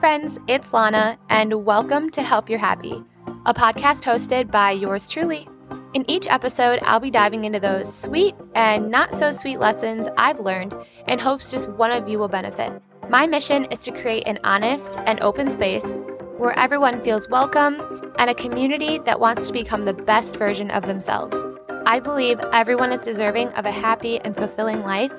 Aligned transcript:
friends, 0.00 0.38
it's 0.48 0.72
Lana, 0.72 1.18
and 1.28 1.66
welcome 1.66 2.08
to 2.08 2.22
Help 2.22 2.48
You're 2.48 2.58
Happy, 2.58 3.04
a 3.44 3.52
podcast 3.52 4.02
hosted 4.02 4.50
by 4.50 4.70
yours 4.70 5.06
truly. 5.10 5.46
In 5.92 6.10
each 6.10 6.26
episode, 6.26 6.78
I'll 6.84 7.00
be 7.00 7.10
diving 7.10 7.44
into 7.44 7.60
those 7.60 7.94
sweet 7.94 8.34
and 8.54 8.90
not 8.90 9.12
so 9.12 9.30
sweet 9.30 9.58
lessons 9.58 10.08
I've 10.16 10.40
learned 10.40 10.74
in 11.06 11.18
hopes 11.18 11.50
just 11.50 11.68
one 11.68 11.90
of 11.90 12.08
you 12.08 12.18
will 12.18 12.28
benefit. 12.28 12.72
My 13.10 13.26
mission 13.26 13.66
is 13.66 13.80
to 13.80 13.92
create 13.92 14.26
an 14.26 14.38
honest 14.42 14.96
and 15.04 15.20
open 15.20 15.50
space 15.50 15.94
where 16.38 16.58
everyone 16.58 17.02
feels 17.02 17.28
welcome 17.28 18.14
and 18.18 18.30
a 18.30 18.34
community 18.34 19.00
that 19.00 19.20
wants 19.20 19.48
to 19.48 19.52
become 19.52 19.84
the 19.84 19.92
best 19.92 20.36
version 20.36 20.70
of 20.70 20.86
themselves. 20.86 21.36
I 21.84 22.00
believe 22.00 22.40
everyone 22.54 22.90
is 22.90 23.02
deserving 23.02 23.48
of 23.48 23.66
a 23.66 23.70
happy 23.70 24.18
and 24.20 24.34
fulfilling 24.34 24.82
life. 24.82 25.12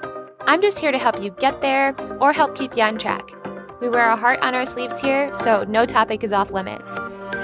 I'm 0.47 0.59
just 0.59 0.79
here 0.79 0.91
to 0.91 0.97
help 0.97 1.21
you 1.21 1.29
get 1.29 1.61
there 1.61 1.95
or 2.19 2.33
help 2.33 2.55
keep 2.55 2.75
you 2.75 2.81
on 2.81 2.97
track. 2.97 3.31
We 3.81 3.89
wear 3.89 4.03
our 4.03 4.15
heart 4.15 4.39
on 4.43 4.53
our 4.53 4.63
sleeves 4.63 4.99
here, 4.99 5.33
so 5.33 5.63
no 5.63 5.87
topic 5.87 6.23
is 6.23 6.31
off 6.31 6.51
limits. 6.51 6.93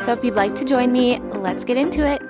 So 0.06 0.14
if 0.14 0.24
you'd 0.24 0.36
like 0.36 0.54
to 0.58 0.66
join 0.66 0.92
me, 0.92 1.20
let's 1.34 1.66
get 1.66 1.78
into 1.78 2.06
it. 2.08 2.22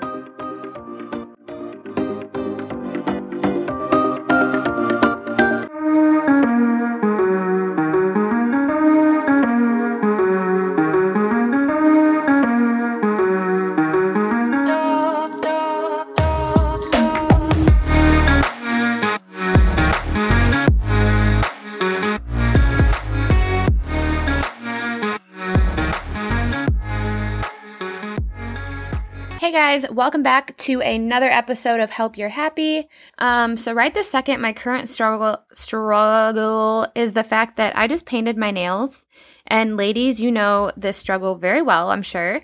Guys, 29.81 29.91
welcome 29.91 30.23
back 30.23 30.57
to 30.57 30.81
another 30.81 31.29
episode 31.29 31.79
of 31.79 31.91
Help 31.91 32.17
You're 32.17 32.29
Happy. 32.29 32.87
Um, 33.19 33.57
so 33.57 33.73
right 33.73 33.93
this 33.93 34.09
second, 34.09 34.41
my 34.41 34.51
current 34.51 34.89
struggle 34.89 35.37
struggle 35.53 36.87
is 36.95 37.13
the 37.13 37.23
fact 37.23 37.57
that 37.57 37.77
I 37.77 37.87
just 37.87 38.05
painted 38.05 38.37
my 38.37 38.49
nails. 38.49 39.03
And 39.45 39.77
ladies, 39.77 40.19
you 40.19 40.31
know 40.31 40.71
this 40.75 40.97
struggle 40.97 41.35
very 41.35 41.61
well, 41.61 41.91
I'm 41.91 42.01
sure. 42.01 42.41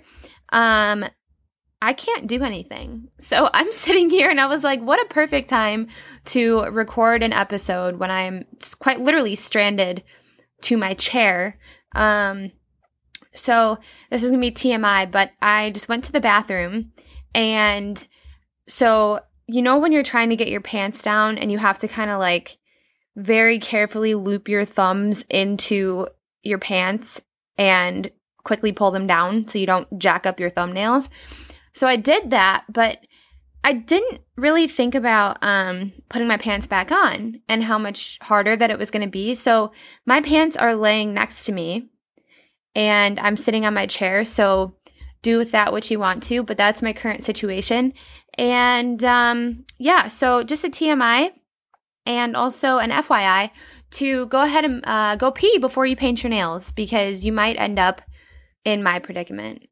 Um, 0.50 1.06
I 1.82 1.92
can't 1.92 2.28
do 2.28 2.44
anything. 2.44 3.08
So 3.18 3.50
I'm 3.54 3.72
sitting 3.72 4.10
here 4.10 4.30
and 4.30 4.40
I 4.40 4.46
was 4.46 4.62
like, 4.62 4.80
what 4.80 5.02
a 5.02 5.12
perfect 5.12 5.48
time 5.48 5.88
to 6.26 6.62
record 6.66 7.24
an 7.24 7.32
episode 7.32 7.96
when 7.96 8.12
I'm 8.12 8.44
quite 8.78 9.00
literally 9.00 9.34
stranded 9.34 10.04
to 10.62 10.76
my 10.76 10.94
chair. 10.94 11.58
Um, 11.96 12.52
so 13.34 13.78
this 14.10 14.22
is 14.22 14.30
gonna 14.30 14.40
be 14.40 14.52
TMI, 14.52 15.10
but 15.10 15.32
I 15.42 15.70
just 15.70 15.88
went 15.88 16.04
to 16.04 16.12
the 16.12 16.20
bathroom 16.20 16.92
and 17.34 18.06
so 18.68 19.20
you 19.46 19.60
know 19.60 19.78
when 19.78 19.92
you're 19.92 20.02
trying 20.02 20.30
to 20.30 20.36
get 20.36 20.48
your 20.48 20.60
pants 20.60 21.02
down 21.02 21.36
and 21.38 21.52
you 21.52 21.58
have 21.58 21.78
to 21.78 21.88
kind 21.88 22.10
of 22.10 22.18
like 22.18 22.58
very 23.16 23.58
carefully 23.58 24.14
loop 24.14 24.48
your 24.48 24.64
thumbs 24.64 25.24
into 25.28 26.08
your 26.42 26.58
pants 26.58 27.20
and 27.56 28.10
quickly 28.44 28.72
pull 28.72 28.90
them 28.90 29.06
down 29.06 29.46
so 29.48 29.58
you 29.58 29.66
don't 29.66 29.98
jack 29.98 30.26
up 30.26 30.40
your 30.40 30.50
thumbnails. 30.50 31.08
So 31.72 31.86
I 31.86 31.96
did 31.96 32.30
that, 32.30 32.64
but 32.68 32.98
I 33.62 33.72
didn't 33.72 34.20
really 34.36 34.68
think 34.68 34.94
about 34.94 35.38
um, 35.42 35.92
putting 36.08 36.28
my 36.28 36.36
pants 36.36 36.66
back 36.66 36.92
on 36.92 37.40
and 37.48 37.64
how 37.64 37.78
much 37.78 38.18
harder 38.20 38.56
that 38.56 38.70
it 38.70 38.78
was 38.78 38.90
going 38.90 39.04
to 39.04 39.10
be. 39.10 39.34
So 39.34 39.72
my 40.04 40.20
pants 40.20 40.56
are 40.56 40.74
laying 40.74 41.14
next 41.14 41.46
to 41.46 41.52
me 41.52 41.88
and 42.74 43.18
I'm 43.18 43.36
sitting 43.36 43.64
on 43.64 43.74
my 43.74 43.86
chair. 43.86 44.24
So 44.24 44.76
do 45.24 45.38
with 45.38 45.50
that 45.50 45.72
what 45.72 45.90
you 45.90 45.98
want 45.98 46.22
to, 46.24 46.44
but 46.44 46.56
that's 46.56 46.82
my 46.82 46.92
current 46.92 47.24
situation. 47.24 47.92
And 48.38 49.02
um, 49.02 49.64
yeah, 49.78 50.06
so 50.06 50.44
just 50.44 50.64
a 50.64 50.68
TMI 50.68 51.32
and 52.06 52.36
also 52.36 52.78
an 52.78 52.90
FYI 52.90 53.50
to 53.92 54.26
go 54.26 54.42
ahead 54.42 54.64
and 54.64 54.84
uh, 54.84 55.16
go 55.16 55.30
pee 55.30 55.58
before 55.58 55.86
you 55.86 55.96
paint 55.96 56.22
your 56.22 56.30
nails 56.30 56.70
because 56.72 57.24
you 57.24 57.32
might 57.32 57.58
end 57.58 57.78
up 57.78 58.02
in 58.64 58.82
my 58.82 58.98
predicament. 58.98 59.66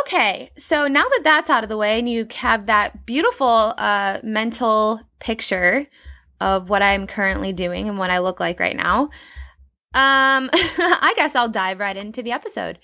Okay, 0.00 0.50
so 0.56 0.86
now 0.86 1.02
that 1.02 1.22
that's 1.24 1.50
out 1.50 1.64
of 1.64 1.68
the 1.68 1.76
way 1.76 1.98
and 1.98 2.08
you 2.08 2.26
have 2.36 2.66
that 2.66 3.04
beautiful 3.06 3.74
uh, 3.76 4.18
mental 4.22 5.00
picture 5.18 5.86
of 6.40 6.70
what 6.70 6.80
I'm 6.80 7.06
currently 7.08 7.52
doing 7.52 7.88
and 7.88 7.98
what 7.98 8.10
I 8.10 8.18
look 8.18 8.38
like 8.38 8.60
right 8.60 8.76
now, 8.76 9.10
um, 9.92 10.48
I 10.52 11.12
guess 11.16 11.34
I'll 11.34 11.48
dive 11.48 11.80
right 11.80 11.96
into 11.96 12.22
the 12.22 12.30
episode. 12.30 12.78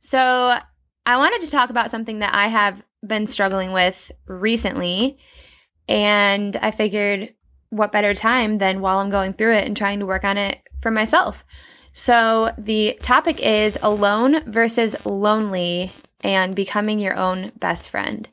So, 0.00 0.58
I 1.06 1.16
wanted 1.16 1.40
to 1.42 1.50
talk 1.50 1.70
about 1.70 1.90
something 1.90 2.18
that 2.18 2.34
I 2.34 2.48
have 2.48 2.82
been 3.06 3.26
struggling 3.26 3.72
with 3.72 4.10
recently. 4.26 5.18
And 5.88 6.56
I 6.56 6.72
figured, 6.72 7.32
what 7.70 7.92
better 7.92 8.12
time 8.12 8.58
than 8.58 8.80
while 8.80 8.98
I'm 8.98 9.10
going 9.10 9.32
through 9.34 9.54
it 9.54 9.66
and 9.66 9.76
trying 9.76 10.00
to 10.00 10.06
work 10.06 10.24
on 10.24 10.36
it 10.36 10.58
for 10.82 10.90
myself? 10.90 11.44
So, 11.92 12.52
the 12.58 12.98
topic 13.00 13.40
is 13.40 13.78
alone 13.80 14.42
versus 14.50 15.06
lonely 15.06 15.92
and 16.20 16.54
becoming 16.54 16.98
your 16.98 17.16
own 17.16 17.52
best 17.58 17.88
friend. 17.88 18.28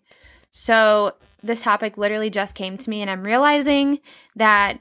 So, 0.51 1.13
this 1.41 1.61
topic 1.61 1.97
literally 1.97 2.29
just 2.29 2.55
came 2.55 2.77
to 2.77 2.89
me, 2.89 3.01
and 3.01 3.09
I'm 3.09 3.23
realizing 3.23 3.99
that 4.35 4.79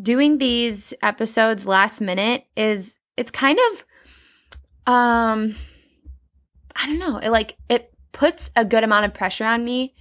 doing 0.00 0.38
these 0.38 0.92
episodes 1.02 1.66
last 1.66 2.00
minute 2.00 2.46
is 2.56 2.96
it's 3.16 3.30
kind 3.30 3.58
of 3.70 3.84
um 4.92 5.56
I 6.76 6.86
don't 6.86 6.98
know, 6.98 7.18
it 7.18 7.30
like 7.30 7.56
it 7.68 7.92
puts 8.12 8.50
a 8.56 8.64
good 8.64 8.84
amount 8.84 9.04
of 9.04 9.14
pressure 9.14 9.44
on 9.44 9.64
me 9.64 9.94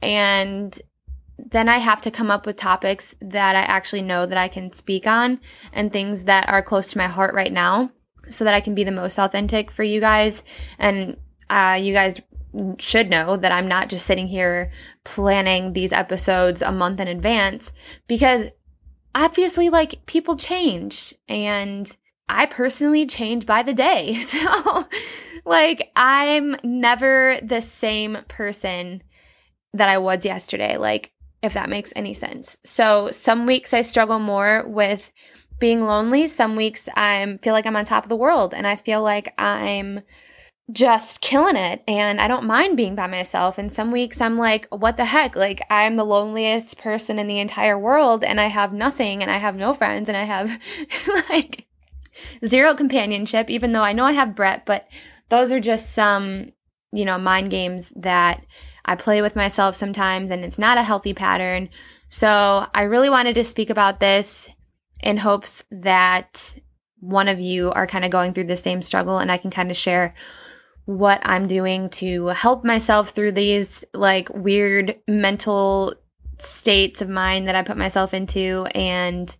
and 0.00 0.78
then 1.38 1.68
I 1.68 1.78
have 1.78 2.00
to 2.02 2.10
come 2.10 2.30
up 2.30 2.46
with 2.46 2.56
topics 2.56 3.14
that 3.20 3.54
I 3.54 3.60
actually 3.60 4.02
know 4.02 4.26
that 4.26 4.38
I 4.38 4.48
can 4.48 4.72
speak 4.72 5.06
on 5.06 5.40
and 5.72 5.92
things 5.92 6.24
that 6.24 6.48
are 6.48 6.62
close 6.62 6.92
to 6.92 6.98
my 6.98 7.06
heart 7.06 7.34
right 7.34 7.52
now 7.52 7.90
so 8.28 8.44
that 8.44 8.54
I 8.54 8.60
can 8.60 8.74
be 8.74 8.84
the 8.84 8.90
most 8.90 9.18
authentic 9.18 9.70
for 9.70 9.84
you 9.84 10.00
guys 10.00 10.42
and 10.78 11.16
uh, 11.48 11.78
you 11.80 11.92
guys 11.92 12.20
should 12.78 13.08
know 13.08 13.36
that 13.36 13.52
I'm 13.52 13.68
not 13.68 13.88
just 13.88 14.06
sitting 14.06 14.28
here 14.28 14.72
planning 15.04 15.72
these 15.72 15.92
episodes 15.92 16.62
a 16.62 16.72
month 16.72 17.00
in 17.00 17.08
advance 17.08 17.72
because 18.06 18.46
obviously 19.14 19.68
like 19.68 20.04
people 20.06 20.36
change 20.36 21.14
and 21.28 21.94
I 22.28 22.46
personally 22.46 23.06
change 23.06 23.46
by 23.46 23.62
the 23.62 23.74
day. 23.74 24.20
So 24.20 24.86
like 25.48 25.90
I'm 25.96 26.56
never 26.62 27.38
the 27.42 27.60
same 27.60 28.18
person 28.28 29.02
that 29.74 29.88
I 29.88 29.98
was 29.98 30.24
yesterday. 30.24 30.76
Like 30.76 31.12
if 31.42 31.54
that 31.54 31.70
makes 31.70 31.92
any 31.94 32.14
sense. 32.14 32.58
So 32.64 33.10
some 33.10 33.46
weeks 33.46 33.72
I 33.72 33.82
struggle 33.82 34.18
more 34.18 34.64
with 34.66 35.12
being 35.58 35.84
lonely. 35.84 36.26
Some 36.26 36.56
weeks 36.56 36.88
I 36.96 37.38
feel 37.42 37.52
like 37.52 37.66
I'm 37.66 37.76
on 37.76 37.84
top 37.84 38.04
of 38.04 38.08
the 38.08 38.16
world 38.16 38.54
and 38.54 38.66
I 38.66 38.76
feel 38.76 39.02
like 39.02 39.34
I'm 39.38 40.02
just 40.70 41.20
killing 41.20 41.56
it 41.56 41.82
and 41.88 42.20
I 42.20 42.28
don't 42.28 42.44
mind 42.44 42.76
being 42.76 42.94
by 42.94 43.06
myself. 43.06 43.56
And 43.58 43.72
some 43.72 43.90
weeks 43.90 44.20
I'm 44.20 44.36
like, 44.36 44.66
what 44.70 44.96
the 44.96 45.06
heck? 45.06 45.34
Like, 45.34 45.62
I'm 45.70 45.96
the 45.96 46.04
loneliest 46.04 46.78
person 46.78 47.18
in 47.18 47.26
the 47.26 47.38
entire 47.38 47.78
world 47.78 48.22
and 48.22 48.40
I 48.40 48.46
have 48.46 48.72
nothing 48.72 49.22
and 49.22 49.30
I 49.30 49.38
have 49.38 49.56
no 49.56 49.72
friends 49.72 50.08
and 50.08 50.16
I 50.16 50.24
have 50.24 50.60
like 51.30 51.66
zero 52.44 52.74
companionship, 52.74 53.48
even 53.48 53.72
though 53.72 53.82
I 53.82 53.92
know 53.92 54.04
I 54.04 54.12
have 54.12 54.36
Brett, 54.36 54.66
but 54.66 54.86
those 55.28 55.52
are 55.52 55.60
just 55.60 55.92
some, 55.92 56.52
you 56.92 57.04
know, 57.04 57.18
mind 57.18 57.50
games 57.50 57.92
that 57.96 58.44
I 58.84 58.94
play 58.96 59.20
with 59.22 59.36
myself 59.36 59.76
sometimes 59.76 60.30
and 60.30 60.44
it's 60.44 60.58
not 60.58 60.78
a 60.78 60.82
healthy 60.82 61.12
pattern. 61.12 61.68
So 62.08 62.66
I 62.72 62.82
really 62.82 63.10
wanted 63.10 63.34
to 63.34 63.44
speak 63.44 63.70
about 63.70 64.00
this 64.00 64.48
in 65.02 65.18
hopes 65.18 65.62
that 65.70 66.54
one 67.00 67.28
of 67.28 67.38
you 67.38 67.70
are 67.70 67.86
kind 67.86 68.04
of 68.04 68.10
going 68.10 68.32
through 68.32 68.44
the 68.44 68.56
same 68.56 68.82
struggle 68.82 69.18
and 69.18 69.30
I 69.30 69.38
can 69.38 69.50
kind 69.50 69.70
of 69.70 69.76
share 69.76 70.14
what 70.86 71.20
I'm 71.22 71.46
doing 71.46 71.90
to 71.90 72.28
help 72.28 72.64
myself 72.64 73.10
through 73.10 73.32
these 73.32 73.84
like 73.92 74.30
weird 74.30 74.96
mental 75.06 75.94
states 76.38 77.02
of 77.02 77.08
mind 77.08 77.46
that 77.46 77.54
I 77.54 77.62
put 77.62 77.76
myself 77.76 78.14
into 78.14 78.66
and 78.74 79.36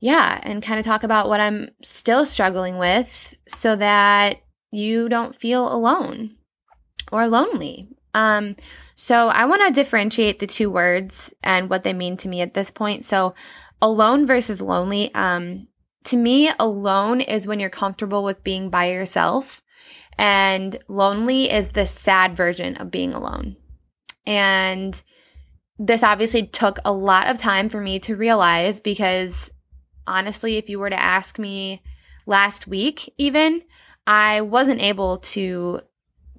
yeah, 0.00 0.38
and 0.44 0.62
kind 0.62 0.78
of 0.78 0.86
talk 0.86 1.02
about 1.02 1.28
what 1.28 1.40
I'm 1.40 1.70
still 1.82 2.24
struggling 2.24 2.78
with 2.78 3.34
so 3.48 3.74
that 3.76 4.38
you 4.70 5.08
don't 5.08 5.34
feel 5.34 5.72
alone 5.72 6.36
or 7.10 7.26
lonely. 7.26 7.88
Um 8.14 8.56
so 8.94 9.28
I 9.28 9.44
want 9.44 9.62
to 9.66 9.72
differentiate 9.72 10.38
the 10.38 10.46
two 10.46 10.70
words 10.70 11.32
and 11.42 11.70
what 11.70 11.84
they 11.84 11.92
mean 11.92 12.16
to 12.18 12.28
me 12.28 12.40
at 12.40 12.54
this 12.54 12.70
point. 12.70 13.04
So 13.04 13.34
alone 13.80 14.26
versus 14.26 14.60
lonely 14.60 15.14
um 15.14 15.68
to 16.04 16.16
me 16.16 16.50
alone 16.58 17.20
is 17.20 17.46
when 17.46 17.60
you're 17.60 17.70
comfortable 17.70 18.24
with 18.24 18.44
being 18.44 18.70
by 18.70 18.90
yourself 18.90 19.62
and 20.18 20.76
lonely 20.88 21.50
is 21.50 21.68
the 21.70 21.86
sad 21.86 22.36
version 22.36 22.76
of 22.76 22.90
being 22.90 23.14
alone. 23.14 23.56
And 24.26 25.00
this 25.78 26.02
obviously 26.02 26.46
took 26.46 26.80
a 26.84 26.92
lot 26.92 27.28
of 27.28 27.38
time 27.38 27.68
for 27.68 27.80
me 27.80 28.00
to 28.00 28.16
realize 28.16 28.80
because 28.80 29.50
honestly, 30.06 30.56
if 30.56 30.68
you 30.68 30.80
were 30.80 30.90
to 30.90 31.00
ask 31.00 31.38
me 31.38 31.82
last 32.26 32.66
week, 32.66 33.12
even, 33.16 33.62
I 34.08 34.40
wasn't 34.40 34.80
able 34.80 35.18
to 35.18 35.82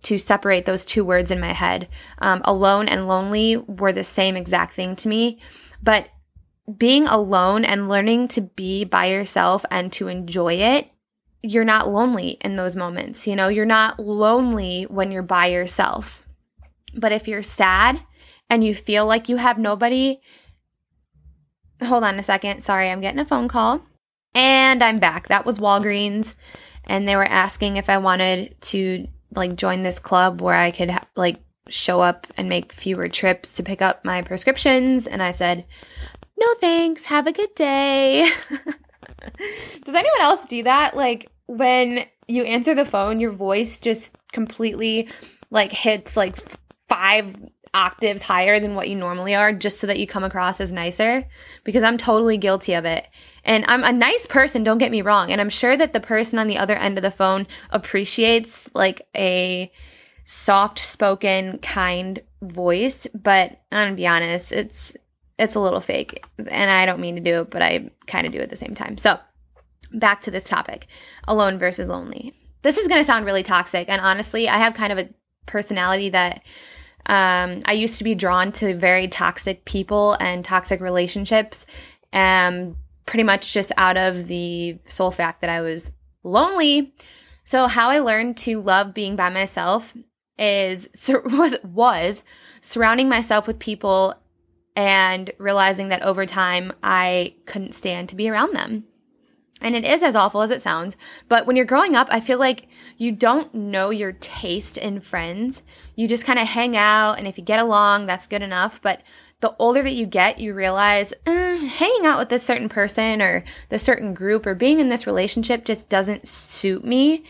to 0.02 0.18
separate 0.18 0.66
those 0.66 0.86
two 0.86 1.04
words 1.04 1.30
in 1.30 1.40
my 1.40 1.54
head. 1.54 1.88
Um, 2.18 2.42
alone 2.46 2.88
and 2.88 3.08
lonely 3.08 3.58
were 3.58 3.92
the 3.92 4.04
same 4.04 4.36
exact 4.36 4.74
thing 4.74 4.96
to 4.98 5.10
me, 5.10 5.40
but 5.84 6.08
being 6.78 7.06
alone 7.06 7.66
and 7.66 7.90
learning 7.90 8.30
to 8.30 8.42
be 8.42 8.86
by 8.86 9.08
yourself 9.08 9.66
and 9.70 9.92
to 9.94 10.08
enjoy 10.08 10.54
it, 10.54 10.90
you're 11.44 11.66
not 11.66 11.90
lonely 11.90 12.38
in 12.42 12.56
those 12.56 12.76
moments. 12.76 13.28
You 13.28 13.36
know, 13.36 13.50
you're 13.50 13.66
not 13.66 14.00
lonely 14.00 14.84
when 14.84 15.12
you're 15.12 15.22
by 15.22 15.48
yourself. 15.48 16.26
But 16.96 17.12
if 17.12 17.28
you're 17.28 17.44
sad 17.44 18.02
and 18.50 18.64
you 18.64 18.74
feel 18.74 19.06
like 19.06 19.30
you 19.30 19.38
have 19.38 19.58
nobody, 19.58 20.22
hold 21.84 22.04
on 22.04 22.18
a 22.18 22.24
second. 22.24 22.64
Sorry, 22.64 22.90
I'm 22.90 23.02
getting 23.02 23.20
a 23.20 23.26
phone 23.26 23.48
call. 23.48 23.84
And 24.34 24.84
I'm 24.84 25.00
back. 25.00 25.28
That 25.28 25.46
was 25.46 25.58
Walgreens. 25.58 26.36
And 26.90 27.08
they 27.08 27.16
were 27.16 27.24
asking 27.24 27.78
if 27.78 27.90
I 27.90 28.00
wanted 28.00 28.60
to 28.62 29.08
like 29.36 29.56
join 29.56 29.84
this 29.84 30.00
club 30.00 30.42
where 30.42 30.56
I 30.56 30.72
could 30.72 30.90
ha- 30.90 31.08
like 31.16 31.38
show 31.70 32.02
up 32.02 32.26
and 32.36 32.50
make 32.50 32.74
fewer 32.74 33.08
trips 33.08 33.56
to 33.56 33.64
pick 33.64 33.82
up 33.82 34.04
my 34.04 34.24
prescriptions. 34.24 35.06
And 35.06 35.22
I 35.22 35.30
said, 35.30 35.66
no 36.38 36.54
thanks. 36.56 37.06
Have 37.06 37.28
a 37.28 37.32
good 37.32 37.54
day. 37.54 38.30
Does 39.86 39.96
anyone 39.96 40.22
else 40.22 40.46
do 40.48 40.64
that? 40.64 40.98
Like 40.98 41.32
when 41.46 42.08
you 42.28 42.44
answer 42.44 42.74
the 42.74 42.86
phone, 42.86 43.20
your 43.20 43.34
voice 43.34 43.80
just 43.80 44.16
completely 44.32 45.10
like 45.52 45.72
hits 45.72 46.18
like 46.18 46.38
five 46.88 47.36
octaves 47.74 48.24
higher 48.24 48.60
than 48.60 48.76
what 48.76 48.90
you 48.90 48.96
normally 48.96 49.36
are 49.36 49.54
just 49.54 49.80
so 49.80 49.88
that 49.88 50.00
you 50.00 50.08
come 50.08 50.24
across 50.24 50.60
as 50.60 50.74
nicer 50.74 51.26
because 51.64 51.84
I'm 51.84 51.98
totally 51.98 52.38
guilty 52.38 52.74
of 52.74 52.86
it. 52.86 53.08
And 53.44 53.66
I'm 53.68 53.84
a 53.84 53.92
nice 53.92 54.26
person, 54.26 54.64
don't 54.64 54.78
get 54.78 54.92
me 54.92 55.02
wrong. 55.02 55.32
And 55.32 55.40
I'm 55.40 55.50
sure 55.50 55.78
that 55.78 55.94
the 55.94 56.00
person 56.00 56.40
on 56.40 56.48
the 56.48 56.58
other 56.58 56.76
end 56.76 56.98
of 56.98 57.02
the 57.02 57.12
phone 57.12 57.48
appreciates 57.72 58.70
like 58.74 59.08
a 59.16 59.72
soft 60.26 60.80
spoken, 60.80 61.58
kind 61.60 62.22
voice. 62.42 63.08
But 63.14 63.62
I'm 63.72 63.88
gonna 63.88 63.96
be 63.96 64.08
honest, 64.08 64.52
it's 64.52 64.96
it's 65.38 65.56
a 65.56 65.60
little 65.60 65.82
fake. 65.82 66.24
And 66.38 66.70
I 66.70 66.86
don't 66.86 67.00
mean 67.00 67.16
to 67.16 67.22
do 67.22 67.42
it, 67.42 67.50
but 67.50 67.62
I 67.62 67.90
kind 68.08 68.28
of 68.28 68.34
do 68.34 68.40
at 68.40 68.50
the 68.50 68.56
same 68.56 68.76
time. 68.76 68.98
So 68.98 69.18
back 69.92 70.22
to 70.22 70.32
this 70.32 70.44
topic 70.44 70.88
alone 71.28 71.58
versus 71.58 71.88
lonely. 71.88 72.34
This 72.62 72.78
is 72.78 72.88
gonna 72.88 73.06
sound 73.06 73.26
really 73.26 73.44
toxic. 73.44 73.90
And 73.90 74.02
honestly, 74.02 74.50
I 74.50 74.58
have 74.58 74.74
kind 74.74 74.92
of 74.92 75.00
a 75.00 75.10
personality 75.46 76.10
that 76.10 76.44
um, 77.10 77.64
I 77.66 77.74
used 77.74 77.98
to 77.98 78.04
be 78.04 78.14
drawn 78.14 78.52
to 78.54 78.76
very 78.76 79.08
toxic 79.08 79.66
people 79.66 80.16
and 80.20 80.46
toxic 80.46 80.80
relationships. 80.80 81.66
Um, 82.14 82.78
pretty 83.08 83.24
much 83.24 83.52
just 83.52 83.72
out 83.76 83.98
of 83.98 84.28
the 84.28 84.78
sole 84.88 85.10
fact 85.10 85.42
that 85.42 85.50
I 85.50 85.62
was 85.62 85.92
lonely. 86.24 86.94
So 87.44 87.66
how 87.66 87.90
I 87.90 88.00
learned 88.00 88.38
to 88.38 88.62
love 88.62 88.94
being 88.94 89.16
by 89.16 89.30
myself 89.30 89.96
is 90.38 90.88
was 91.26 91.58
was 91.64 92.22
surrounding 92.62 93.10
myself 93.10 93.48
with 93.48 93.58
people 93.58 94.14
and 94.76 95.32
realizing 95.40 95.90
that 95.90 96.04
over 96.04 96.28
time 96.28 96.72
I 96.84 97.34
couldn't 97.48 97.74
stand 97.74 98.10
to 98.10 98.16
be 98.16 98.30
around 98.30 98.54
them. 98.54 98.84
And 99.62 99.76
it 99.76 99.84
is 99.84 100.04
as 100.04 100.16
awful 100.16 100.44
as 100.44 100.52
it 100.52 100.62
sounds, 100.62 100.96
but 101.28 101.48
when 101.48 101.56
you're 101.56 101.66
growing 101.66 101.96
up, 101.96 102.08
I 102.12 102.20
feel 102.20 102.38
like 102.38 102.68
you 103.00 103.14
don't 103.14 103.56
know 103.56 103.90
your 103.90 104.12
taste 104.12 104.78
in 104.78 105.00
friends. 105.00 105.64
You 105.96 106.08
just 106.08 106.26
kind 106.26 106.38
of 106.38 106.48
hang 106.48 106.76
out, 106.76 107.14
and 107.14 107.28
if 107.28 107.38
you 107.38 107.44
get 107.44 107.60
along, 107.60 108.06
that's 108.06 108.28
good 108.28 108.42
enough. 108.42 108.82
But 108.82 109.02
the 109.40 109.56
older 109.58 109.82
that 109.82 109.94
you 109.94 110.06
get, 110.06 110.40
you 110.40 110.54
realize 110.54 111.14
eh, 111.26 111.56
hanging 111.56 112.06
out 112.06 112.20
with 112.20 112.28
this 112.28 112.44
certain 112.44 112.68
person 112.68 113.22
or 113.22 113.46
this 113.70 113.84
certain 113.84 114.14
group 114.14 114.46
or 114.46 114.54
being 114.54 114.82
in 114.82 114.90
this 114.90 115.08
relationship 115.08 115.64
just 115.64 115.88
doesn't 115.88 116.28
suit 116.28 116.84
me. 116.84 117.24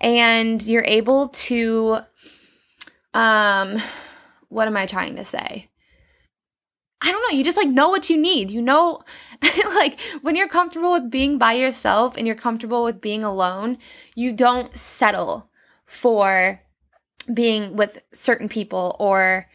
And 0.00 0.62
you're 0.62 0.84
able 0.86 1.28
to, 1.28 1.98
um, 3.12 3.76
what 4.48 4.68
am 4.68 4.76
I 4.78 4.86
trying 4.86 5.16
to 5.16 5.24
say? 5.24 5.69
I 7.02 7.10
don't 7.10 7.22
know. 7.22 7.36
You 7.36 7.44
just 7.44 7.56
like 7.56 7.68
know 7.68 7.88
what 7.88 8.10
you 8.10 8.16
need. 8.16 8.50
You 8.50 8.62
know, 8.62 9.02
like 9.74 10.00
when 10.22 10.36
you're 10.36 10.48
comfortable 10.48 10.92
with 10.92 11.10
being 11.10 11.38
by 11.38 11.54
yourself 11.54 12.16
and 12.16 12.26
you're 12.26 12.36
comfortable 12.36 12.84
with 12.84 13.00
being 13.00 13.24
alone, 13.24 13.78
you 14.14 14.32
don't 14.32 14.76
settle 14.76 15.50
for 15.86 16.60
being 17.32 17.76
with 17.76 18.00
certain 18.12 18.48
people 18.48 18.96
or 18.98 19.48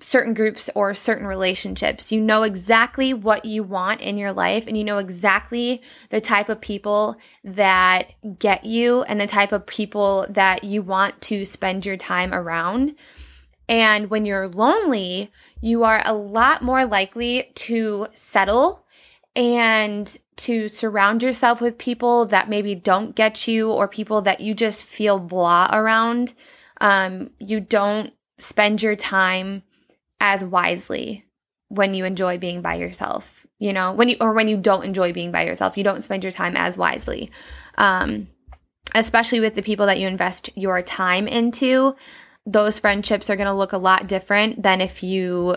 certain 0.00 0.34
groups 0.34 0.70
or 0.74 0.94
certain 0.94 1.26
relationships. 1.26 2.10
You 2.10 2.20
know 2.20 2.42
exactly 2.42 3.12
what 3.12 3.44
you 3.44 3.62
want 3.62 4.00
in 4.00 4.16
your 4.16 4.32
life 4.32 4.66
and 4.66 4.76
you 4.76 4.84
know 4.84 4.98
exactly 4.98 5.82
the 6.08 6.20
type 6.20 6.48
of 6.48 6.60
people 6.60 7.16
that 7.44 8.12
get 8.38 8.64
you 8.64 9.02
and 9.02 9.20
the 9.20 9.26
type 9.26 9.52
of 9.52 9.66
people 9.66 10.26
that 10.30 10.64
you 10.64 10.82
want 10.82 11.20
to 11.22 11.44
spend 11.44 11.86
your 11.86 11.96
time 11.96 12.32
around. 12.32 12.94
And 13.70 14.10
when 14.10 14.26
you're 14.26 14.48
lonely, 14.48 15.30
you 15.60 15.84
are 15.84 16.02
a 16.04 16.12
lot 16.12 16.60
more 16.60 16.84
likely 16.84 17.52
to 17.54 18.08
settle 18.12 18.84
and 19.36 20.18
to 20.38 20.68
surround 20.68 21.22
yourself 21.22 21.60
with 21.60 21.78
people 21.78 22.26
that 22.26 22.48
maybe 22.48 22.74
don't 22.74 23.14
get 23.14 23.46
you 23.46 23.70
or 23.70 23.86
people 23.86 24.22
that 24.22 24.40
you 24.40 24.54
just 24.54 24.82
feel 24.82 25.20
blah 25.20 25.70
around. 25.72 26.34
Um, 26.80 27.30
you 27.38 27.60
don't 27.60 28.12
spend 28.38 28.82
your 28.82 28.96
time 28.96 29.62
as 30.20 30.44
wisely 30.44 31.24
when 31.68 31.94
you 31.94 32.04
enjoy 32.04 32.38
being 32.38 32.60
by 32.60 32.74
yourself 32.74 33.46
you 33.60 33.72
know 33.72 33.92
when 33.92 34.08
you 34.08 34.16
or 34.20 34.32
when 34.32 34.48
you 34.48 34.56
don't 34.56 34.84
enjoy 34.84 35.12
being 35.12 35.30
by 35.30 35.44
yourself 35.44 35.78
you 35.78 35.84
don't 35.84 36.02
spend 36.02 36.24
your 36.24 36.32
time 36.32 36.56
as 36.56 36.76
wisely 36.76 37.30
um, 37.78 38.26
especially 38.94 39.38
with 39.38 39.54
the 39.54 39.62
people 39.62 39.86
that 39.86 40.00
you 40.00 40.08
invest 40.08 40.50
your 40.56 40.82
time 40.82 41.28
into 41.28 41.94
those 42.52 42.78
friendships 42.78 43.30
are 43.30 43.36
going 43.36 43.46
to 43.46 43.52
look 43.52 43.72
a 43.72 43.78
lot 43.78 44.06
different 44.06 44.62
than 44.62 44.80
if 44.80 45.02
you 45.02 45.56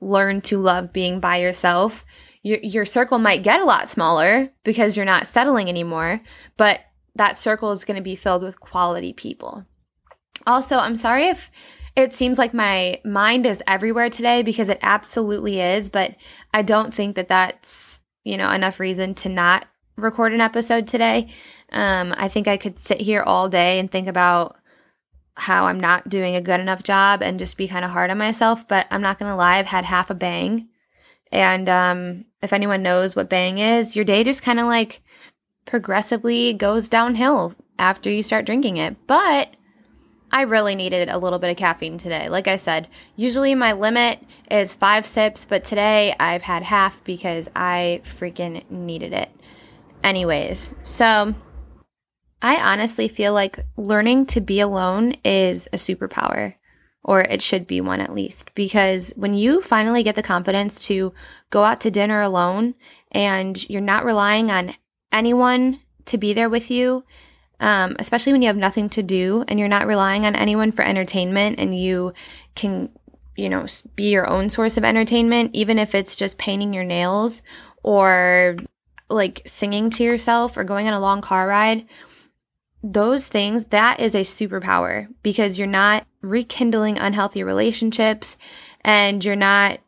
learn 0.00 0.40
to 0.40 0.58
love 0.58 0.92
being 0.92 1.20
by 1.20 1.36
yourself 1.36 2.04
your, 2.42 2.58
your 2.62 2.86
circle 2.86 3.18
might 3.18 3.42
get 3.42 3.60
a 3.60 3.64
lot 3.66 3.88
smaller 3.88 4.50
because 4.64 4.96
you're 4.96 5.04
not 5.04 5.26
settling 5.26 5.68
anymore 5.68 6.20
but 6.56 6.80
that 7.14 7.36
circle 7.36 7.70
is 7.70 7.84
going 7.84 7.96
to 7.96 8.02
be 8.02 8.14
filled 8.14 8.42
with 8.42 8.60
quality 8.60 9.12
people 9.12 9.66
also 10.46 10.78
i'm 10.78 10.96
sorry 10.96 11.26
if 11.26 11.50
it 11.96 12.12
seems 12.12 12.38
like 12.38 12.54
my 12.54 13.00
mind 13.04 13.46
is 13.46 13.62
everywhere 13.66 14.10
today 14.10 14.42
because 14.42 14.68
it 14.68 14.78
absolutely 14.82 15.60
is, 15.60 15.90
but 15.90 16.14
I 16.54 16.62
don't 16.62 16.94
think 16.94 17.16
that 17.16 17.28
that's, 17.28 17.98
you 18.24 18.36
know, 18.36 18.50
enough 18.50 18.80
reason 18.80 19.14
to 19.16 19.28
not 19.28 19.66
record 19.96 20.32
an 20.32 20.40
episode 20.40 20.86
today. 20.86 21.28
Um, 21.72 22.14
I 22.16 22.28
think 22.28 22.48
I 22.48 22.56
could 22.56 22.78
sit 22.78 23.00
here 23.00 23.22
all 23.22 23.48
day 23.48 23.78
and 23.78 23.90
think 23.90 24.08
about 24.08 24.56
how 25.34 25.66
I'm 25.66 25.80
not 25.80 26.08
doing 26.08 26.36
a 26.36 26.40
good 26.40 26.60
enough 26.60 26.82
job 26.82 27.22
and 27.22 27.38
just 27.38 27.56
be 27.56 27.68
kind 27.68 27.84
of 27.84 27.90
hard 27.90 28.10
on 28.10 28.18
myself, 28.18 28.66
but 28.66 28.86
I'm 28.90 29.02
not 29.02 29.18
going 29.18 29.30
to 29.30 29.36
lie, 29.36 29.58
I've 29.58 29.66
had 29.66 29.84
half 29.84 30.10
a 30.10 30.14
bang. 30.14 30.68
And 31.32 31.68
um, 31.68 32.24
if 32.42 32.52
anyone 32.52 32.82
knows 32.82 33.14
what 33.14 33.30
bang 33.30 33.58
is, 33.58 33.94
your 33.94 34.04
day 34.04 34.24
just 34.24 34.42
kind 34.42 34.60
of 34.60 34.66
like 34.66 35.00
progressively 35.64 36.52
goes 36.52 36.88
downhill 36.88 37.54
after 37.78 38.10
you 38.10 38.22
start 38.22 38.46
drinking 38.46 38.76
it. 38.76 38.96
But 39.06 39.54
I 40.32 40.42
really 40.42 40.74
needed 40.74 41.08
a 41.08 41.18
little 41.18 41.38
bit 41.38 41.50
of 41.50 41.56
caffeine 41.56 41.98
today. 41.98 42.28
Like 42.28 42.46
I 42.46 42.56
said, 42.56 42.88
usually 43.16 43.54
my 43.54 43.72
limit 43.72 44.20
is 44.50 44.72
five 44.72 45.06
sips, 45.06 45.44
but 45.44 45.64
today 45.64 46.14
I've 46.20 46.42
had 46.42 46.62
half 46.62 47.02
because 47.04 47.48
I 47.56 48.00
freaking 48.04 48.68
needed 48.70 49.12
it. 49.12 49.30
Anyways, 50.04 50.74
so 50.82 51.34
I 52.42 52.56
honestly 52.56 53.08
feel 53.08 53.32
like 53.32 53.66
learning 53.76 54.26
to 54.26 54.40
be 54.40 54.60
alone 54.60 55.16
is 55.24 55.68
a 55.72 55.76
superpower, 55.76 56.54
or 57.04 57.20
it 57.20 57.42
should 57.42 57.66
be 57.66 57.80
one 57.80 58.00
at 58.00 58.14
least, 58.14 58.54
because 58.54 59.12
when 59.16 59.34
you 59.34 59.62
finally 59.62 60.02
get 60.02 60.14
the 60.14 60.22
confidence 60.22 60.86
to 60.86 61.12
go 61.50 61.64
out 61.64 61.80
to 61.82 61.90
dinner 61.90 62.20
alone 62.20 62.74
and 63.12 63.68
you're 63.68 63.80
not 63.80 64.04
relying 64.04 64.50
on 64.50 64.74
anyone 65.12 65.80
to 66.06 66.16
be 66.16 66.32
there 66.32 66.48
with 66.48 66.70
you 66.70 67.04
um, 67.60 67.94
especially 67.98 68.32
when 68.32 68.42
you 68.42 68.48
have 68.48 68.56
nothing 68.56 68.88
to 68.90 69.02
do 69.02 69.44
and 69.46 69.58
you're 69.58 69.68
not 69.68 69.86
relying 69.86 70.24
on 70.24 70.34
anyone 70.34 70.72
for 70.72 70.82
entertainment 70.82 71.58
and 71.58 71.78
you 71.78 72.14
can, 72.54 72.88
you 73.36 73.50
know, 73.50 73.66
be 73.94 74.10
your 74.10 74.28
own 74.28 74.48
source 74.48 74.78
of 74.78 74.84
entertainment, 74.84 75.50
even 75.52 75.78
if 75.78 75.94
it's 75.94 76.16
just 76.16 76.38
painting 76.38 76.72
your 76.72 76.84
nails 76.84 77.42
or 77.82 78.56
like 79.10 79.42
singing 79.44 79.90
to 79.90 80.02
yourself 80.02 80.56
or 80.56 80.64
going 80.64 80.88
on 80.88 80.94
a 80.94 81.00
long 81.00 81.20
car 81.20 81.46
ride. 81.46 81.86
Those 82.82 83.26
things, 83.26 83.66
that 83.66 84.00
is 84.00 84.14
a 84.14 84.20
superpower 84.20 85.08
because 85.22 85.58
you're 85.58 85.66
not 85.66 86.06
rekindling 86.22 86.98
unhealthy 86.98 87.42
relationships 87.42 88.36
and 88.82 89.24
you're 89.24 89.36
not 89.36 89.80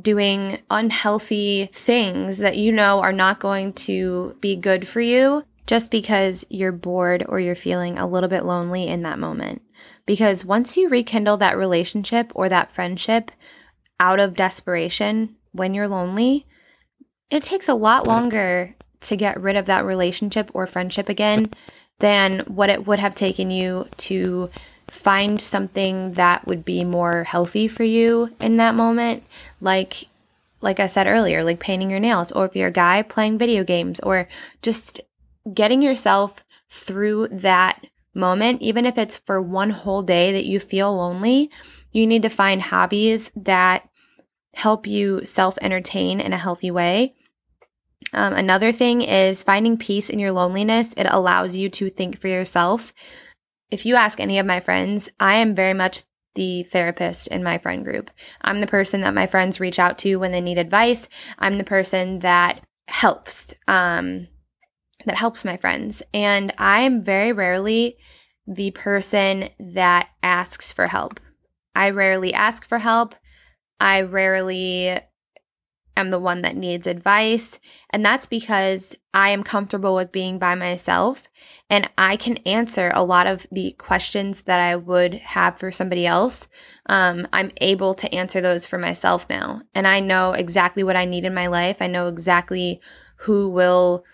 doing 0.00 0.58
unhealthy 0.70 1.68
things 1.72 2.38
that 2.38 2.56
you 2.56 2.72
know 2.72 3.00
are 3.00 3.12
not 3.12 3.38
going 3.38 3.72
to 3.74 4.36
be 4.40 4.56
good 4.56 4.88
for 4.88 5.00
you 5.00 5.44
just 5.66 5.90
because 5.90 6.44
you're 6.48 6.72
bored 6.72 7.24
or 7.28 7.38
you're 7.38 7.54
feeling 7.54 7.98
a 7.98 8.06
little 8.06 8.28
bit 8.28 8.44
lonely 8.44 8.88
in 8.88 9.02
that 9.02 9.18
moment. 9.18 9.62
Because 10.06 10.44
once 10.44 10.76
you 10.76 10.88
rekindle 10.88 11.36
that 11.36 11.56
relationship 11.56 12.32
or 12.34 12.48
that 12.48 12.72
friendship 12.72 13.30
out 14.00 14.18
of 14.18 14.34
desperation 14.34 15.36
when 15.52 15.74
you're 15.74 15.86
lonely, 15.86 16.46
it 17.30 17.44
takes 17.44 17.68
a 17.68 17.74
lot 17.74 18.06
longer 18.06 18.74
to 19.02 19.16
get 19.16 19.40
rid 19.40 19.56
of 19.56 19.66
that 19.66 19.84
relationship 19.84 20.50
or 20.54 20.66
friendship 20.66 21.08
again 21.08 21.50
than 22.02 22.40
what 22.40 22.68
it 22.68 22.84
would 22.84 22.98
have 22.98 23.14
taken 23.14 23.50
you 23.52 23.88
to 23.96 24.50
find 24.88 25.40
something 25.40 26.14
that 26.14 26.44
would 26.46 26.64
be 26.64 26.82
more 26.82 27.22
healthy 27.22 27.68
for 27.68 27.84
you 27.84 28.34
in 28.40 28.56
that 28.56 28.74
moment. 28.74 29.22
Like 29.60 30.08
like 30.60 30.80
I 30.80 30.86
said 30.86 31.06
earlier 31.06 31.42
like 31.42 31.60
painting 31.60 31.90
your 31.90 32.00
nails 32.00 32.30
or 32.32 32.44
if 32.44 32.54
you're 32.54 32.68
a 32.68 32.72
guy 32.72 33.02
playing 33.02 33.38
video 33.38 33.64
games 33.64 34.00
or 34.00 34.28
just 34.62 35.00
getting 35.52 35.82
yourself 35.82 36.44
through 36.68 37.28
that 37.28 37.84
moment 38.14 38.62
even 38.62 38.86
if 38.86 38.96
it's 38.96 39.16
for 39.16 39.40
one 39.40 39.70
whole 39.70 40.02
day 40.02 40.32
that 40.32 40.44
you 40.44 40.60
feel 40.60 40.94
lonely 40.94 41.50
you 41.90 42.06
need 42.06 42.22
to 42.22 42.28
find 42.28 42.62
hobbies 42.62 43.32
that 43.34 43.88
help 44.54 44.86
you 44.86 45.24
self 45.24 45.58
entertain 45.60 46.20
in 46.20 46.32
a 46.32 46.38
healthy 46.38 46.70
way 46.70 47.14
um, 48.12 48.32
another 48.34 48.72
thing 48.72 49.02
is 49.02 49.42
finding 49.42 49.76
peace 49.76 50.10
in 50.10 50.18
your 50.18 50.32
loneliness. 50.32 50.94
It 50.96 51.06
allows 51.08 51.56
you 51.56 51.68
to 51.70 51.90
think 51.90 52.20
for 52.20 52.28
yourself 52.28 52.92
if 53.72 53.86
you 53.86 53.96
ask 53.96 54.20
any 54.20 54.38
of 54.38 54.46
my 54.46 54.60
friends, 54.60 55.08
I 55.18 55.36
am 55.36 55.54
very 55.54 55.72
much 55.72 56.02
the 56.34 56.62
therapist 56.64 57.26
in 57.28 57.42
my 57.42 57.56
friend 57.56 57.82
group. 57.82 58.10
I'm 58.42 58.60
the 58.60 58.66
person 58.66 59.00
that 59.00 59.14
my 59.14 59.26
friends 59.26 59.60
reach 59.60 59.78
out 59.78 59.98
to 59.98 60.16
when 60.16 60.30
they 60.30 60.42
need 60.42 60.58
advice. 60.58 61.08
I'm 61.38 61.54
the 61.54 61.64
person 61.64 62.18
that 62.18 62.60
helps, 62.86 63.54
um, 63.66 64.28
that 65.06 65.16
helps 65.16 65.44
my 65.44 65.56
friends. 65.56 66.02
And 66.12 66.52
I 66.58 66.82
am 66.82 67.02
very 67.02 67.32
rarely 67.32 67.96
the 68.46 68.72
person 68.72 69.48
that 69.58 70.10
asks 70.22 70.70
for 70.70 70.86
help. 70.86 71.18
I 71.74 71.90
rarely 71.90 72.34
ask 72.34 72.68
for 72.68 72.78
help. 72.78 73.14
I 73.80 74.02
rarely 74.02 74.98
am 75.96 76.10
the 76.10 76.18
one 76.18 76.42
that 76.42 76.56
needs 76.56 76.86
advice. 76.86 77.58
And 77.90 78.04
that's 78.04 78.26
because 78.26 78.94
I 79.12 79.30
am 79.30 79.42
comfortable 79.42 79.94
with 79.94 80.12
being 80.12 80.38
by 80.38 80.54
myself 80.54 81.24
and 81.68 81.88
I 81.96 82.16
can 82.16 82.36
answer 82.38 82.92
a 82.94 83.04
lot 83.04 83.26
of 83.26 83.46
the 83.50 83.72
questions 83.78 84.42
that 84.42 84.60
I 84.60 84.76
would 84.76 85.14
have 85.14 85.58
for 85.58 85.70
somebody 85.70 86.06
else. 86.06 86.48
Um, 86.86 87.26
I'm 87.32 87.50
able 87.60 87.94
to 87.94 88.12
answer 88.14 88.40
those 88.40 88.66
for 88.66 88.78
myself 88.78 89.26
now. 89.30 89.62
And 89.74 89.86
I 89.86 90.00
know 90.00 90.32
exactly 90.32 90.82
what 90.82 90.96
I 90.96 91.04
need 91.04 91.24
in 91.24 91.34
my 91.34 91.46
life. 91.46 91.80
I 91.80 91.86
know 91.86 92.08
exactly 92.08 92.80
who 93.16 93.48
will, 93.48 94.04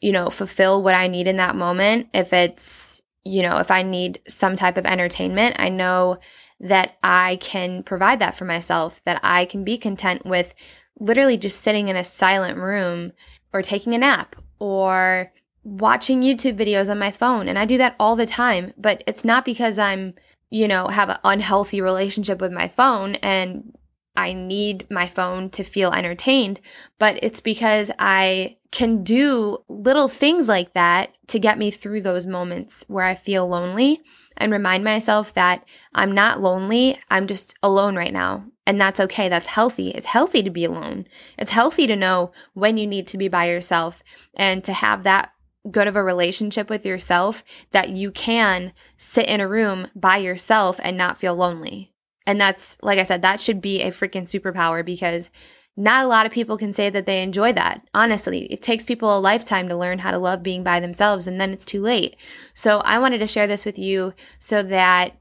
you 0.00 0.12
know, 0.12 0.28
fulfill 0.28 0.82
what 0.82 0.94
I 0.94 1.06
need 1.06 1.26
in 1.26 1.36
that 1.36 1.56
moment. 1.56 2.08
If 2.12 2.32
it's, 2.32 3.00
you 3.24 3.42
know, 3.42 3.56
if 3.58 3.70
I 3.70 3.82
need 3.82 4.20
some 4.28 4.56
type 4.56 4.76
of 4.76 4.86
entertainment, 4.86 5.56
I 5.58 5.68
know 5.68 6.18
that 6.60 6.96
I 7.02 7.36
can 7.40 7.82
provide 7.82 8.18
that 8.20 8.36
for 8.36 8.44
myself, 8.44 9.02
that 9.04 9.20
I 9.22 9.44
can 9.44 9.64
be 9.64 9.78
content 9.78 10.24
with 10.24 10.54
literally 10.98 11.36
just 11.36 11.62
sitting 11.62 11.88
in 11.88 11.96
a 11.96 12.04
silent 12.04 12.58
room 12.58 13.12
or 13.52 13.62
taking 13.62 13.94
a 13.94 13.98
nap 13.98 14.36
or 14.58 15.32
watching 15.64 16.22
YouTube 16.22 16.56
videos 16.56 16.90
on 16.90 16.98
my 16.98 17.10
phone. 17.10 17.48
And 17.48 17.58
I 17.58 17.64
do 17.64 17.78
that 17.78 17.96
all 17.98 18.16
the 18.16 18.26
time, 18.26 18.72
but 18.78 19.02
it's 19.06 19.24
not 19.24 19.44
because 19.44 19.78
I'm, 19.78 20.14
you 20.50 20.68
know, 20.68 20.88
have 20.88 21.08
an 21.08 21.18
unhealthy 21.24 21.80
relationship 21.80 22.40
with 22.40 22.52
my 22.52 22.68
phone 22.68 23.16
and 23.16 23.76
I 24.16 24.32
need 24.32 24.86
my 24.90 25.06
phone 25.08 25.50
to 25.50 25.64
feel 25.64 25.92
entertained, 25.92 26.60
but 26.98 27.18
it's 27.22 27.40
because 27.40 27.90
I 27.98 28.56
can 28.72 29.04
do 29.04 29.58
little 29.68 30.08
things 30.08 30.48
like 30.48 30.72
that 30.74 31.10
to 31.28 31.38
get 31.38 31.58
me 31.58 31.70
through 31.70 32.00
those 32.00 32.26
moments 32.26 32.84
where 32.88 33.04
I 33.04 33.14
feel 33.14 33.46
lonely 33.46 34.02
and 34.36 34.52
remind 34.52 34.84
myself 34.84 35.34
that 35.34 35.64
I'm 35.94 36.12
not 36.12 36.40
lonely. 36.40 36.98
I'm 37.10 37.26
just 37.26 37.54
alone 37.62 37.96
right 37.96 38.12
now. 38.12 38.44
And 38.66 38.80
that's 38.80 39.00
okay. 39.00 39.28
That's 39.28 39.46
healthy. 39.46 39.90
It's 39.90 40.06
healthy 40.06 40.42
to 40.42 40.50
be 40.50 40.64
alone. 40.64 41.06
It's 41.38 41.52
healthy 41.52 41.86
to 41.86 41.96
know 41.96 42.32
when 42.54 42.76
you 42.76 42.86
need 42.86 43.06
to 43.08 43.18
be 43.18 43.28
by 43.28 43.48
yourself 43.48 44.02
and 44.34 44.64
to 44.64 44.72
have 44.72 45.04
that 45.04 45.30
good 45.70 45.88
of 45.88 45.96
a 45.96 46.02
relationship 46.02 46.70
with 46.70 46.84
yourself 46.84 47.44
that 47.72 47.90
you 47.90 48.10
can 48.10 48.72
sit 48.96 49.26
in 49.26 49.40
a 49.40 49.48
room 49.48 49.88
by 49.94 50.16
yourself 50.16 50.80
and 50.82 50.96
not 50.96 51.18
feel 51.18 51.34
lonely. 51.34 51.92
And 52.26 52.40
that's, 52.40 52.76
like 52.82 52.98
I 52.98 53.04
said, 53.04 53.22
that 53.22 53.40
should 53.40 53.60
be 53.60 53.82
a 53.82 53.88
freaking 53.88 54.24
superpower 54.24 54.84
because 54.84 55.28
not 55.76 56.04
a 56.04 56.08
lot 56.08 56.26
of 56.26 56.32
people 56.32 56.56
can 56.56 56.72
say 56.72 56.88
that 56.88 57.04
they 57.04 57.22
enjoy 57.22 57.52
that. 57.52 57.82
Honestly, 57.92 58.46
it 58.46 58.62
takes 58.62 58.86
people 58.86 59.16
a 59.16 59.20
lifetime 59.20 59.68
to 59.68 59.76
learn 59.76 59.98
how 59.98 60.10
to 60.10 60.18
love 60.18 60.42
being 60.42 60.62
by 60.62 60.80
themselves, 60.80 61.26
and 61.26 61.40
then 61.40 61.52
it's 61.52 61.66
too 61.66 61.82
late. 61.82 62.16
So, 62.54 62.78
I 62.78 62.98
wanted 62.98 63.18
to 63.18 63.26
share 63.26 63.46
this 63.46 63.64
with 63.64 63.78
you 63.78 64.14
so 64.38 64.62
that 64.62 65.18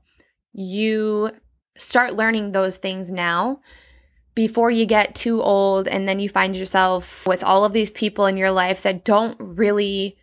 you 0.53 1.31
start 1.77 2.13
learning 2.13 2.51
those 2.51 2.77
things 2.77 3.11
now 3.11 3.59
before 4.35 4.69
you 4.69 4.85
get 4.85 5.15
too 5.15 5.41
old 5.41 5.87
and 5.87 6.07
then 6.07 6.19
you 6.19 6.29
find 6.29 6.55
yourself 6.55 7.25
with 7.25 7.43
all 7.43 7.63
of 7.63 7.73
these 7.73 7.91
people 7.91 8.25
in 8.25 8.37
your 8.37 8.51
life 8.51 8.83
that 8.83 9.05
don't 9.05 9.37
really 9.39 10.17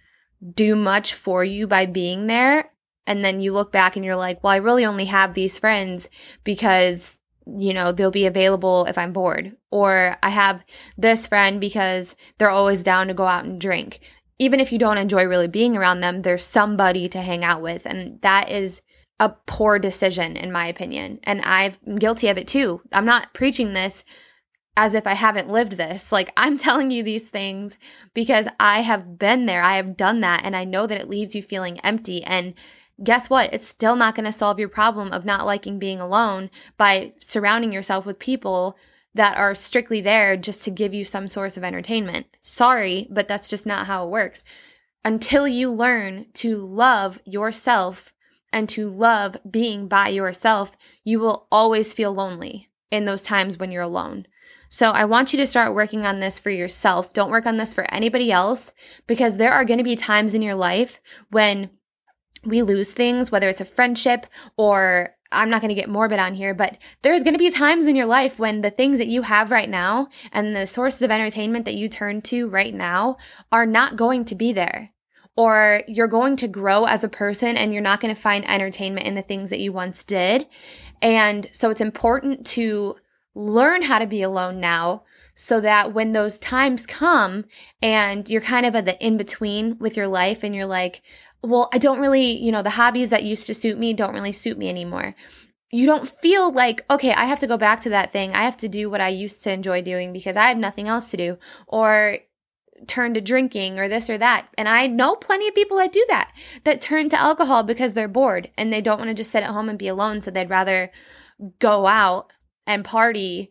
do 0.54 0.76
much 0.76 1.14
for 1.14 1.42
you 1.44 1.66
by 1.66 1.86
being 1.86 2.26
there. 2.26 2.70
And 3.06 3.24
then 3.24 3.40
you 3.40 3.52
look 3.52 3.72
back 3.72 3.96
and 3.96 4.04
you're 4.04 4.16
like, 4.16 4.44
well, 4.44 4.52
I 4.52 4.56
really 4.56 4.84
only 4.84 5.06
have 5.06 5.34
these 5.34 5.58
friends 5.58 6.08
because 6.44 7.18
you 7.46 7.74
know, 7.74 7.92
they'll 7.92 8.10
be 8.10 8.26
available 8.26 8.86
if 8.86 8.98
I'm 8.98 9.12
bored. 9.12 9.56
Or 9.70 10.16
I 10.22 10.30
have 10.30 10.64
this 10.96 11.26
friend 11.26 11.60
because 11.60 12.16
they're 12.38 12.50
always 12.50 12.82
down 12.82 13.08
to 13.08 13.14
go 13.14 13.26
out 13.26 13.44
and 13.44 13.60
drink. 13.60 14.00
Even 14.38 14.60
if 14.60 14.72
you 14.72 14.78
don't 14.78 14.98
enjoy 14.98 15.24
really 15.24 15.48
being 15.48 15.76
around 15.76 16.00
them, 16.00 16.22
there's 16.22 16.44
somebody 16.44 17.08
to 17.08 17.20
hang 17.20 17.44
out 17.44 17.62
with. 17.62 17.86
And 17.86 18.20
that 18.22 18.50
is 18.50 18.82
a 19.20 19.30
poor 19.46 19.78
decision, 19.78 20.36
in 20.36 20.50
my 20.50 20.66
opinion. 20.66 21.20
And 21.22 21.42
I'm 21.42 21.74
guilty 21.98 22.28
of 22.28 22.38
it 22.38 22.48
too. 22.48 22.80
I'm 22.92 23.04
not 23.04 23.34
preaching 23.34 23.72
this 23.72 24.04
as 24.76 24.94
if 24.94 25.06
I 25.06 25.14
haven't 25.14 25.50
lived 25.50 25.72
this. 25.72 26.10
Like, 26.10 26.32
I'm 26.36 26.58
telling 26.58 26.90
you 26.90 27.02
these 27.02 27.30
things 27.30 27.78
because 28.14 28.48
I 28.58 28.80
have 28.80 29.18
been 29.18 29.46
there. 29.46 29.62
I 29.62 29.76
have 29.76 29.96
done 29.96 30.20
that. 30.20 30.42
And 30.44 30.56
I 30.56 30.64
know 30.64 30.86
that 30.86 31.00
it 31.00 31.08
leaves 31.08 31.34
you 31.34 31.42
feeling 31.42 31.78
empty. 31.80 32.24
And 32.24 32.54
guess 33.02 33.30
what? 33.30 33.52
It's 33.52 33.66
still 33.66 33.96
not 33.96 34.14
going 34.14 34.24
to 34.24 34.32
solve 34.32 34.58
your 34.58 34.68
problem 34.68 35.12
of 35.12 35.24
not 35.24 35.46
liking 35.46 35.78
being 35.78 36.00
alone 36.00 36.50
by 36.76 37.12
surrounding 37.20 37.72
yourself 37.72 38.06
with 38.06 38.18
people 38.18 38.76
that 39.14 39.36
are 39.36 39.54
strictly 39.54 40.00
there 40.00 40.36
just 40.36 40.64
to 40.64 40.70
give 40.70 40.94
you 40.94 41.04
some 41.04 41.28
source 41.28 41.56
of 41.56 41.64
entertainment. 41.64 42.26
Sorry, 42.40 43.06
but 43.10 43.28
that's 43.28 43.48
just 43.48 43.66
not 43.66 43.86
how 43.86 44.04
it 44.04 44.10
works. 44.10 44.42
Until 45.04 45.46
you 45.46 45.70
learn 45.70 46.26
to 46.34 46.56
love 46.56 47.18
yourself 47.24 48.12
and 48.52 48.68
to 48.70 48.88
love 48.88 49.36
being 49.48 49.88
by 49.88 50.08
yourself, 50.08 50.76
you 51.04 51.18
will 51.18 51.46
always 51.50 51.92
feel 51.92 52.12
lonely 52.12 52.70
in 52.90 53.04
those 53.04 53.22
times 53.22 53.58
when 53.58 53.70
you're 53.70 53.82
alone. 53.82 54.26
So 54.68 54.90
I 54.90 55.04
want 55.04 55.32
you 55.32 55.36
to 55.38 55.46
start 55.46 55.74
working 55.74 56.06
on 56.06 56.20
this 56.20 56.38
for 56.38 56.50
yourself. 56.50 57.12
Don't 57.12 57.30
work 57.30 57.44
on 57.44 57.58
this 57.58 57.74
for 57.74 57.92
anybody 57.92 58.32
else 58.32 58.72
because 59.06 59.36
there 59.36 59.52
are 59.52 59.66
going 59.66 59.78
to 59.78 59.84
be 59.84 59.96
times 59.96 60.34
in 60.34 60.40
your 60.40 60.54
life 60.54 60.98
when 61.30 61.70
we 62.44 62.62
lose 62.62 62.92
things, 62.92 63.30
whether 63.30 63.48
it's 63.48 63.60
a 63.60 63.66
friendship 63.66 64.26
or 64.56 65.14
I'm 65.32 65.50
not 65.50 65.60
going 65.60 65.70
to 65.70 65.80
get 65.80 65.88
morbid 65.88 66.18
on 66.18 66.34
here, 66.34 66.54
but 66.54 66.76
there's 67.02 67.24
going 67.24 67.34
to 67.34 67.38
be 67.38 67.50
times 67.50 67.86
in 67.86 67.96
your 67.96 68.06
life 68.06 68.38
when 68.38 68.60
the 68.60 68.70
things 68.70 68.98
that 68.98 69.08
you 69.08 69.22
have 69.22 69.50
right 69.50 69.68
now 69.68 70.08
and 70.30 70.54
the 70.54 70.66
sources 70.66 71.02
of 71.02 71.10
entertainment 71.10 71.64
that 71.64 71.74
you 71.74 71.88
turn 71.88 72.22
to 72.22 72.48
right 72.48 72.74
now 72.74 73.16
are 73.50 73.66
not 73.66 73.96
going 73.96 74.24
to 74.26 74.34
be 74.34 74.52
there. 74.52 74.90
Or 75.34 75.82
you're 75.88 76.08
going 76.08 76.36
to 76.36 76.48
grow 76.48 76.84
as 76.84 77.02
a 77.02 77.08
person 77.08 77.56
and 77.56 77.72
you're 77.72 77.80
not 77.80 78.00
going 78.00 78.14
to 78.14 78.20
find 78.20 78.48
entertainment 78.48 79.06
in 79.06 79.14
the 79.14 79.22
things 79.22 79.48
that 79.48 79.60
you 79.60 79.72
once 79.72 80.04
did. 80.04 80.46
And 81.00 81.48
so 81.52 81.70
it's 81.70 81.80
important 81.80 82.46
to 82.48 82.96
learn 83.34 83.82
how 83.82 83.98
to 83.98 84.06
be 84.06 84.20
alone 84.20 84.60
now 84.60 85.04
so 85.34 85.60
that 85.60 85.92
when 85.92 86.12
those 86.12 86.38
times 86.38 86.86
come 86.86 87.44
and 87.80 88.28
you're 88.28 88.40
kind 88.40 88.66
of 88.66 88.74
at 88.74 88.84
the 88.84 88.98
in 89.04 89.16
between 89.16 89.78
with 89.78 89.96
your 89.96 90.08
life 90.08 90.42
and 90.42 90.54
you're 90.54 90.66
like, 90.66 91.02
well, 91.42 91.68
I 91.72 91.78
don't 91.78 92.00
really, 92.00 92.38
you 92.38 92.52
know, 92.52 92.62
the 92.62 92.70
hobbies 92.70 93.10
that 93.10 93.24
used 93.24 93.46
to 93.46 93.54
suit 93.54 93.78
me 93.78 93.92
don't 93.92 94.14
really 94.14 94.32
suit 94.32 94.58
me 94.58 94.68
anymore. 94.68 95.14
You 95.70 95.86
don't 95.86 96.06
feel 96.06 96.52
like, 96.52 96.84
okay, 96.90 97.12
I 97.12 97.24
have 97.24 97.40
to 97.40 97.46
go 97.46 97.56
back 97.56 97.80
to 97.80 97.90
that 97.90 98.12
thing. 98.12 98.34
I 98.34 98.44
have 98.44 98.58
to 98.58 98.68
do 98.68 98.90
what 98.90 99.00
I 99.00 99.08
used 99.08 99.42
to 99.44 99.52
enjoy 99.52 99.82
doing 99.82 100.12
because 100.12 100.36
I 100.36 100.48
have 100.48 100.58
nothing 100.58 100.86
else 100.86 101.10
to 101.10 101.16
do. 101.16 101.38
Or 101.66 102.18
turn 102.86 103.14
to 103.14 103.20
drinking 103.20 103.78
or 103.78 103.88
this 103.88 104.10
or 104.10 104.18
that. 104.18 104.48
And 104.58 104.68
I 104.68 104.86
know 104.86 105.16
plenty 105.16 105.48
of 105.48 105.54
people 105.54 105.78
that 105.78 105.92
do 105.92 106.04
that, 106.08 106.32
that 106.64 106.80
turn 106.80 107.08
to 107.10 107.20
alcohol 107.20 107.62
because 107.62 107.94
they're 107.94 108.08
bored 108.08 108.50
and 108.56 108.72
they 108.72 108.80
don't 108.80 108.98
want 108.98 109.08
to 109.08 109.14
just 109.14 109.30
sit 109.30 109.42
at 109.42 109.50
home 109.50 109.68
and 109.68 109.78
be 109.78 109.88
alone. 109.88 110.20
So 110.20 110.30
they'd 110.30 110.50
rather 110.50 110.90
go 111.58 111.86
out 111.86 112.32
and 112.66 112.84
party 112.84 113.50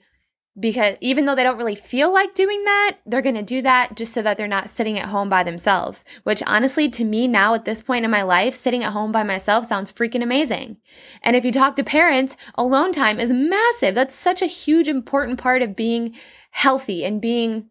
because 0.60 0.98
even 1.00 1.26
though 1.26 1.36
they 1.36 1.44
don't 1.44 1.58
really 1.58 1.76
feel 1.76 2.14
like 2.14 2.36
doing 2.36 2.64
that, 2.66 2.98
they're 3.06 3.22
going 3.22 3.36
to 3.36 3.42
do 3.42 3.62
that 3.62 3.96
just 3.96 4.14
so 4.14 4.22
that 4.22 4.38
they're 4.38 4.48
not 4.48 4.70
sitting 4.70 5.00
at 5.00 5.10
home 5.10 5.30
by 5.30 5.44
themselves. 5.44 6.04
Which 6.24 6.44
honestly, 6.46 6.90
to 6.90 7.06
me 7.06 7.28
now 7.28 7.54
at 7.54 7.66
this 7.66 7.82
point 7.82 8.04
in 8.04 8.12
my 8.12 8.22
life, 8.22 8.54
sitting 8.54 8.84
at 8.84 8.92
home 8.92 9.12
by 9.12 9.24
myself 9.24 9.66
sounds 9.66 9.92
freaking 9.92 10.22
amazing. 10.22 10.78
And 11.24 11.36
if 11.36 11.46
you 11.46 11.52
talk 11.52 11.76
to 11.78 11.84
parents, 11.84 12.36
alone 12.56 12.92
time 12.92 13.20
is 13.20 13.32
massive. 13.32 13.96
That's 13.96 14.16
such 14.16 14.42
a 14.42 14.48
huge, 14.48 14.90
important 14.90 15.40
part 15.40 15.62
of 15.62 15.76
being 15.76 16.16
healthy 16.52 17.06
and 17.06 17.22
being 17.22 17.70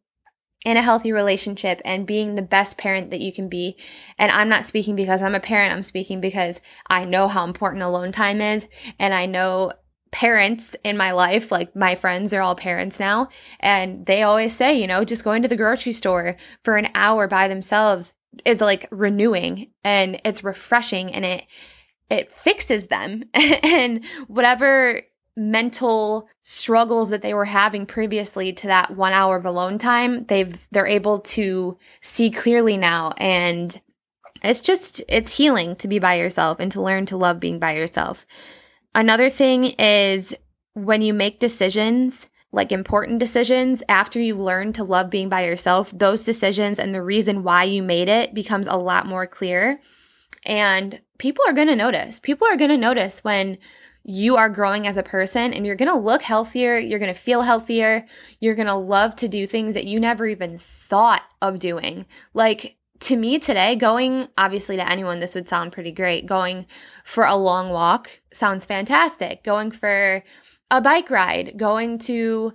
in 0.64 0.76
a 0.76 0.82
healthy 0.82 1.10
relationship 1.10 1.80
and 1.84 2.06
being 2.06 2.34
the 2.34 2.42
best 2.42 2.76
parent 2.76 3.10
that 3.10 3.20
you 3.20 3.32
can 3.32 3.48
be. 3.48 3.76
And 4.18 4.30
I'm 4.30 4.48
not 4.48 4.64
speaking 4.64 4.94
because 4.94 5.22
I'm 5.22 5.34
a 5.34 5.40
parent, 5.40 5.72
I'm 5.72 5.82
speaking 5.82 6.20
because 6.20 6.60
I 6.88 7.04
know 7.04 7.28
how 7.28 7.44
important 7.44 7.82
alone 7.82 8.12
time 8.12 8.40
is 8.40 8.66
and 8.98 9.14
I 9.14 9.26
know 9.26 9.72
parents 10.10 10.74
in 10.84 10.96
my 10.96 11.12
life, 11.12 11.52
like 11.52 11.74
my 11.76 11.94
friends 11.94 12.34
are 12.34 12.40
all 12.40 12.54
parents 12.54 12.98
now, 12.98 13.28
and 13.60 14.06
they 14.06 14.22
always 14.22 14.54
say, 14.54 14.78
you 14.78 14.86
know, 14.86 15.04
just 15.04 15.24
going 15.24 15.42
to 15.42 15.48
the 15.48 15.56
grocery 15.56 15.92
store 15.92 16.36
for 16.62 16.76
an 16.76 16.88
hour 16.94 17.28
by 17.28 17.48
themselves 17.48 18.14
is 18.44 18.60
like 18.60 18.86
renewing 18.90 19.70
and 19.84 20.20
it's 20.24 20.44
refreshing 20.44 21.12
and 21.14 21.24
it 21.24 21.44
it 22.08 22.32
fixes 22.32 22.86
them. 22.86 23.24
And 23.62 24.04
whatever 24.26 25.02
mental 25.36 26.28
struggles 26.42 27.10
that 27.10 27.22
they 27.22 27.32
were 27.32 27.44
having 27.44 27.86
previously 27.86 28.52
to 28.52 28.66
that 28.66 28.96
1 28.96 29.12
hour 29.12 29.36
of 29.36 29.46
alone 29.46 29.78
time 29.78 30.24
they've 30.24 30.66
they're 30.70 30.86
able 30.86 31.20
to 31.20 31.78
see 32.00 32.30
clearly 32.30 32.76
now 32.76 33.12
and 33.16 33.80
it's 34.42 34.60
just 34.60 35.00
it's 35.08 35.36
healing 35.36 35.76
to 35.76 35.86
be 35.88 35.98
by 35.98 36.14
yourself 36.14 36.58
and 36.58 36.72
to 36.72 36.82
learn 36.82 37.06
to 37.06 37.16
love 37.16 37.38
being 37.38 37.58
by 37.58 37.74
yourself 37.74 38.26
another 38.94 39.30
thing 39.30 39.64
is 39.78 40.34
when 40.74 41.02
you 41.02 41.12
make 41.12 41.38
decisions 41.38 42.26
like 42.52 42.72
important 42.72 43.20
decisions 43.20 43.80
after 43.88 44.18
you 44.18 44.34
learn 44.34 44.72
to 44.72 44.82
love 44.82 45.08
being 45.08 45.28
by 45.28 45.44
yourself 45.44 45.92
those 45.96 46.24
decisions 46.24 46.78
and 46.78 46.94
the 46.94 47.02
reason 47.02 47.44
why 47.44 47.62
you 47.62 47.82
made 47.82 48.08
it 48.08 48.34
becomes 48.34 48.66
a 48.66 48.76
lot 48.76 49.06
more 49.06 49.26
clear 49.26 49.80
and 50.44 51.00
people 51.18 51.44
are 51.46 51.52
going 51.52 51.68
to 51.68 51.76
notice. 51.76 52.18
People 52.18 52.46
are 52.46 52.56
going 52.56 52.70
to 52.70 52.76
notice 52.76 53.22
when 53.22 53.58
you 54.02 54.36
are 54.36 54.48
growing 54.48 54.86
as 54.86 54.96
a 54.96 55.02
person 55.02 55.52
and 55.52 55.66
you're 55.66 55.76
going 55.76 55.90
to 55.90 55.98
look 55.98 56.22
healthier, 56.22 56.78
you're 56.78 56.98
going 56.98 57.12
to 57.12 57.20
feel 57.20 57.42
healthier, 57.42 58.06
you're 58.40 58.54
going 58.54 58.66
to 58.66 58.74
love 58.74 59.14
to 59.16 59.28
do 59.28 59.46
things 59.46 59.74
that 59.74 59.84
you 59.84 60.00
never 60.00 60.26
even 60.26 60.56
thought 60.56 61.22
of 61.42 61.58
doing. 61.58 62.06
Like 62.32 62.76
to 63.00 63.16
me 63.16 63.38
today, 63.38 63.76
going 63.76 64.28
obviously 64.36 64.76
to 64.76 64.88
anyone, 64.88 65.20
this 65.20 65.34
would 65.34 65.48
sound 65.48 65.72
pretty 65.72 65.92
great. 65.92 66.26
Going 66.26 66.66
for 67.04 67.24
a 67.24 67.36
long 67.36 67.70
walk 67.70 68.20
sounds 68.32 68.64
fantastic. 68.64 69.42
Going 69.42 69.70
for 69.70 70.22
a 70.70 70.80
bike 70.80 71.10
ride, 71.10 71.54
going 71.56 71.98
to 72.00 72.52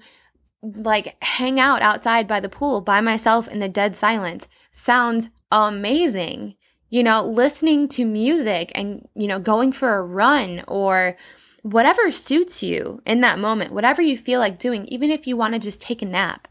like 0.61 1.15
hang 1.23 1.59
out 1.59 1.81
outside 1.81 2.27
by 2.27 2.39
the 2.39 2.49
pool 2.49 2.81
by 2.81 3.01
myself 3.01 3.47
in 3.47 3.59
the 3.59 3.69
dead 3.69 3.95
silence 3.95 4.47
sounds 4.71 5.29
amazing 5.51 6.55
you 6.89 7.03
know, 7.03 7.25
listening 7.25 7.87
to 7.89 8.05
music 8.05 8.71
and, 8.75 9.07
you 9.15 9.27
know, 9.27 9.39
going 9.39 9.71
for 9.71 9.97
a 9.97 10.03
run 10.03 10.63
or 10.67 11.17
whatever 11.63 12.11
suits 12.11 12.61
you 12.61 13.01
in 13.05 13.21
that 13.21 13.39
moment, 13.39 13.73
whatever 13.73 14.01
you 14.01 14.17
feel 14.17 14.39
like 14.39 14.59
doing, 14.59 14.85
even 14.85 15.09
if 15.09 15.25
you 15.25 15.35
want 15.35 15.53
to 15.53 15.59
just 15.59 15.81
take 15.81 16.01
a 16.01 16.05
nap. 16.05 16.47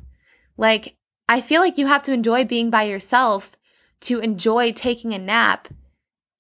Like, 0.57 0.97
I 1.29 1.41
feel 1.41 1.61
like 1.61 1.79
you 1.79 1.87
have 1.87 2.03
to 2.05 2.13
enjoy 2.13 2.45
being 2.45 2.69
by 2.69 2.83
yourself 2.83 3.53
to 4.05 4.21
enjoy 4.21 4.73
taking 4.73 5.13
a 5.13 5.19
nap, 5.19 5.69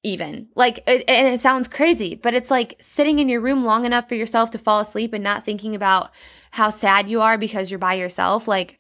even. 0.03 0.49
Like, 0.55 0.83
it, 0.87 1.05
and 1.09 1.29
it 1.29 1.41
sounds 1.41 1.69
crazy, 1.69 2.15
but 2.15 2.35
it's 2.35 2.51
like 2.51 2.77
sitting 2.81 3.19
in 3.19 3.29
your 3.29 3.41
room 3.41 3.65
long 3.65 3.85
enough 3.85 4.09
for 4.09 4.15
yourself 4.15 4.51
to 4.53 4.59
fall 4.59 4.81
asleep 4.81 5.13
and 5.13 5.25
not 5.25 5.45
thinking 5.45 5.75
about 5.75 6.11
how 6.53 6.71
sad 6.71 7.09
you 7.09 7.21
are 7.21 7.39
because 7.39 7.71
you're 7.71 7.79
by 7.79 7.95
yourself. 7.95 8.47
Like, 8.47 8.79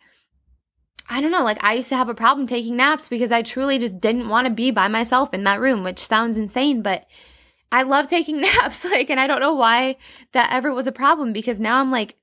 I 1.08 1.20
don't 1.20 1.30
know, 1.30 1.44
like 1.44 1.62
I 1.62 1.74
used 1.74 1.88
to 1.90 1.96
have 1.96 2.08
a 2.08 2.14
problem 2.14 2.46
taking 2.46 2.76
naps 2.76 3.08
because 3.08 3.32
I 3.32 3.42
truly 3.42 3.78
just 3.78 4.00
didn't 4.00 4.28
want 4.28 4.46
to 4.46 4.52
be 4.52 4.70
by 4.70 4.88
myself 4.88 5.34
in 5.34 5.44
that 5.44 5.60
room, 5.60 5.82
which 5.82 5.98
sounds 5.98 6.38
insane, 6.38 6.82
but 6.82 7.06
I 7.72 7.82
love 7.82 8.06
taking 8.06 8.40
naps. 8.40 8.84
Like, 8.84 9.10
and 9.10 9.20
I 9.20 9.26
don't 9.26 9.40
know 9.40 9.54
why 9.54 9.96
that 10.32 10.52
ever 10.52 10.72
was 10.72 10.86
a 10.86 10.92
problem 10.92 11.32
because 11.32 11.60
now 11.60 11.80
I'm 11.80 11.90
like, 11.90 12.16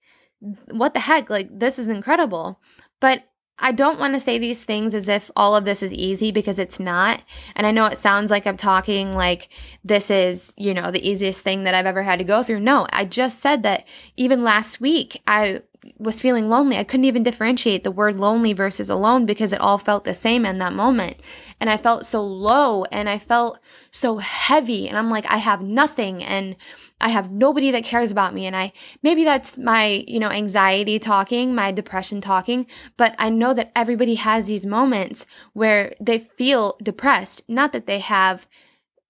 what 0.70 0.94
the 0.94 1.00
heck? 1.02 1.30
Like, 1.30 1.48
this 1.52 1.78
is 1.78 1.88
incredible. 1.88 2.60
But 3.00 3.24
I 3.60 3.72
don't 3.72 4.00
want 4.00 4.16
to 4.16 4.20
say 4.20 4.40
these 4.40 4.64
things 4.64 4.94
as 4.94 5.08
if 5.08 5.30
all 5.36 5.56
of 5.56 5.66
this 5.66 5.84
is 5.84 5.94
easy 5.94 6.32
because 6.32 6.58
it's 6.58 6.80
not. 6.80 7.22
And 7.56 7.68
I 7.68 7.72
know 7.72 7.86
it 7.86 8.00
sounds 8.00 8.32
like 8.32 8.48
I'm 8.48 8.58
talking 8.58 9.14
like 9.14 9.50
this 9.84 10.10
is, 10.10 10.54
you 10.58 10.74
know, 10.74 10.90
the 10.90 11.08
easiest 11.08 11.42
thing 11.42 11.64
that 11.64 11.76
I've 11.76 11.86
ever 11.86 12.02
had 12.02 12.20
to 12.20 12.26
go 12.26 12.42
through. 12.42 12.62
No, 12.62 12.88
I 12.92 13.06
just 13.06 13.40
said 13.40 13.62
that 13.64 13.88
even 14.18 14.44
last 14.44 14.82
week, 14.82 15.22
I 15.28 15.62
was 15.98 16.22
feeling 16.22 16.48
lonely. 16.48 16.78
I 16.78 16.84
couldn't 16.84 17.06
even 17.06 17.24
differentiate 17.24 17.84
the 17.84 17.92
word 17.92 18.20
lonely 18.20 18.54
versus 18.54 18.90
alone 18.90 19.26
because 19.26 19.52
it 19.52 19.62
all 19.62 19.78
felt 19.78 20.04
the 20.04 20.14
same 20.14 20.46
in 20.46 20.60
that 20.60 20.74
moment. 20.74 21.18
And 21.60 21.70
I 21.70 21.78
felt 21.78 22.06
so 22.06 22.24
low 22.24 22.86
and 22.86 23.10
I 23.10 23.18
felt 23.18 23.60
so 23.90 24.18
heavy. 24.18 24.88
And 24.88 24.98
I'm 24.98 25.10
like, 25.10 25.26
I 25.28 25.38
have 25.38 25.62
nothing 25.62 26.24
and 26.24 26.56
I 27.00 27.10
have 27.10 27.32
nobody 27.32 27.72
that 27.72 27.84
cares 27.84 28.12
about 28.12 28.34
me. 28.34 28.46
And 28.46 28.56
I, 28.56 28.74
maybe 29.02 29.24
that's 29.24 29.58
my, 29.58 30.06
you 30.08 30.20
know, 30.20 30.30
anxiety 30.30 31.00
talking, 31.00 31.56
my 31.56 31.72
depression 31.72 32.22
talking, 32.22 32.68
but 32.96 33.16
I 33.18 33.30
know 33.30 33.54
that 33.54 33.72
everybody 33.76 34.16
has 34.16 34.46
these 34.46 34.66
moments 34.66 35.26
where 35.54 35.96
they 36.00 36.20
feel 36.20 36.78
depressed. 36.84 37.42
Not 37.48 37.74
that 37.74 37.88
they 37.88 38.00
have 38.00 38.48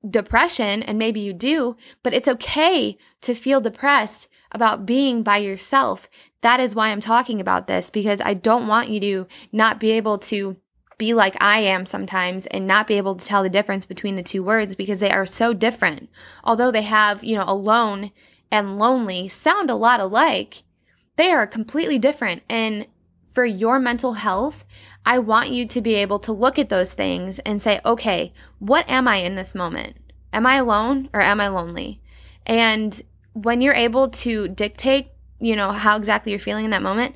depression 0.10 0.82
and 0.82 0.98
maybe 0.98 1.19
you 1.19 1.34
do, 1.34 1.76
but 2.02 2.13
it's 2.13 2.28
okay 2.28 2.98
to 3.22 3.36
feel 3.36 3.62
depressed 3.62 4.28
about 4.52 4.86
being 4.86 5.24
by 5.24 5.38
yourself. 5.38 6.10
That 6.41 6.60
is 6.60 6.75
why 6.75 6.89
I'm 6.89 7.01
talking 7.01 7.39
about 7.39 7.67
this 7.67 7.89
because 7.89 8.19
I 8.21 8.34
don't 8.34 8.67
want 8.67 8.89
you 8.89 8.99
to 8.99 9.27
not 9.51 9.80
be 9.80 9.91
able 9.91 10.17
to 10.19 10.58
be 10.97 11.13
like 11.13 11.36
I 11.41 11.62
am 11.62 11.86
sometimes 11.86 12.45
and 12.47 12.67
not 12.67 12.86
be 12.86 12.95
able 12.95 13.15
to 13.15 13.25
tell 13.25 13.41
the 13.41 13.49
difference 13.49 13.86
between 13.86 14.15
the 14.15 14.23
two 14.23 14.43
words 14.43 14.75
because 14.75 14.99
they 14.99 15.12
are 15.12 15.25
so 15.25 15.54
different. 15.54 16.10
Although 16.43 16.71
they 16.71 16.84
have, 16.84 17.23
you 17.23 17.36
know, 17.36 17.45
alone 17.47 18.12
and 18.51 18.77
lonely 18.77 19.27
sound 19.27 19.71
a 19.71 19.75
lot 19.75 19.99
alike, 19.99 20.63
they 21.15 21.32
are 21.32 21.47
completely 21.47 21.97
different. 21.97 22.43
And 22.49 22.86
for 23.27 23.45
your 23.45 23.80
mental 23.80 24.13
health, 24.13 24.65
I 25.06 25.17
want 25.19 25.49
you 25.49 25.65
to 25.67 25.82
be 25.82 25.95
able 25.95 26.19
to 26.19 26.32
look 26.32 26.60
at 26.60 26.69
those 26.69 26.93
things 26.93 27.39
and 27.39 27.62
say, 27.62 27.80
okay, 27.86 28.34
what 28.60 28.88
am 28.88 29.08
I 29.08 29.17
in 29.17 29.36
this 29.36 29.56
moment? 29.56 29.97
Am 30.34 30.45
I 30.45 30.56
alone 30.56 31.10
or 31.13 31.21
am 31.21 31.41
I 31.41 31.47
lonely? 31.47 32.01
And 32.45 33.01
when 33.34 33.62
you're 33.62 33.73
able 33.73 34.10
to 34.10 34.47
dictate, 34.47 35.08
you 35.41 35.56
know, 35.56 35.71
how 35.71 35.97
exactly 35.97 36.32
you're 36.32 36.39
feeling 36.39 36.65
in 36.65 36.71
that 36.71 36.82
moment, 36.84 37.15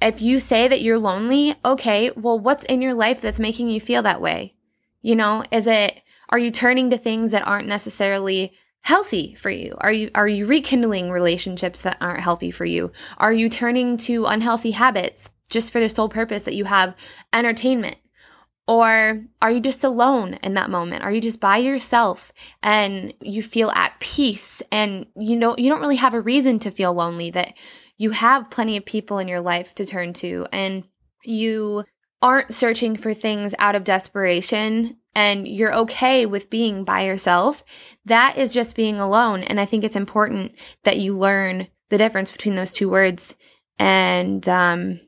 if 0.00 0.20
you 0.20 0.40
say 0.40 0.66
that 0.66 0.82
you're 0.82 0.98
lonely, 0.98 1.54
okay, 1.64 2.10
well, 2.16 2.38
what's 2.38 2.64
in 2.64 2.82
your 2.82 2.94
life 2.94 3.20
that's 3.20 3.38
making 3.38 3.68
you 3.68 3.80
feel 3.80 4.02
that 4.02 4.20
way? 4.20 4.54
You 5.02 5.14
know, 5.14 5.44
is 5.52 5.66
it, 5.66 6.00
are 6.30 6.38
you 6.38 6.50
turning 6.50 6.90
to 6.90 6.98
things 6.98 7.30
that 7.30 7.46
aren't 7.46 7.68
necessarily 7.68 8.52
healthy 8.80 9.34
for 9.34 9.50
you? 9.50 9.76
Are 9.78 9.92
you, 9.92 10.10
are 10.14 10.26
you 10.26 10.46
rekindling 10.46 11.10
relationships 11.10 11.82
that 11.82 11.98
aren't 12.00 12.20
healthy 12.20 12.50
for 12.50 12.64
you? 12.64 12.90
Are 13.18 13.32
you 13.32 13.48
turning 13.48 13.96
to 13.98 14.26
unhealthy 14.26 14.72
habits 14.72 15.30
just 15.48 15.70
for 15.70 15.78
the 15.78 15.88
sole 15.88 16.08
purpose 16.08 16.44
that 16.44 16.54
you 16.54 16.64
have 16.64 16.96
entertainment? 17.32 17.96
Or 18.68 19.24
are 19.40 19.50
you 19.50 19.60
just 19.60 19.82
alone 19.82 20.34
in 20.42 20.54
that 20.54 20.70
moment? 20.70 21.02
Are 21.02 21.10
you 21.10 21.20
just 21.20 21.40
by 21.40 21.58
yourself 21.58 22.32
and 22.62 23.12
you 23.20 23.42
feel 23.42 23.70
at 23.70 23.98
peace 23.98 24.62
and 24.70 25.06
you 25.16 25.36
know 25.36 25.56
you 25.58 25.68
don't 25.68 25.80
really 25.80 25.96
have 25.96 26.14
a 26.14 26.20
reason 26.20 26.58
to 26.60 26.70
feel 26.70 26.94
lonely 26.94 27.30
that 27.32 27.54
you 27.98 28.12
have 28.12 28.50
plenty 28.50 28.76
of 28.76 28.84
people 28.84 29.18
in 29.18 29.28
your 29.28 29.40
life 29.40 29.74
to 29.74 29.86
turn 29.86 30.12
to 30.14 30.46
and 30.52 30.84
you 31.24 31.84
aren't 32.20 32.54
searching 32.54 32.96
for 32.96 33.12
things 33.12 33.54
out 33.58 33.74
of 33.74 33.84
desperation 33.84 34.96
and 35.14 35.46
you're 35.46 35.74
okay 35.74 36.24
with 36.24 36.48
being 36.48 36.84
by 36.84 37.04
yourself, 37.04 37.64
that 38.06 38.38
is 38.38 38.54
just 38.54 38.76
being 38.76 38.98
alone. 38.98 39.42
And 39.42 39.60
I 39.60 39.66
think 39.66 39.84
it's 39.84 39.96
important 39.96 40.52
that 40.84 40.98
you 40.98 41.18
learn 41.18 41.66
the 41.90 41.98
difference 41.98 42.32
between 42.32 42.54
those 42.54 42.72
two 42.72 42.88
words. 42.88 43.34
And 43.78 44.48
um, 44.48 45.00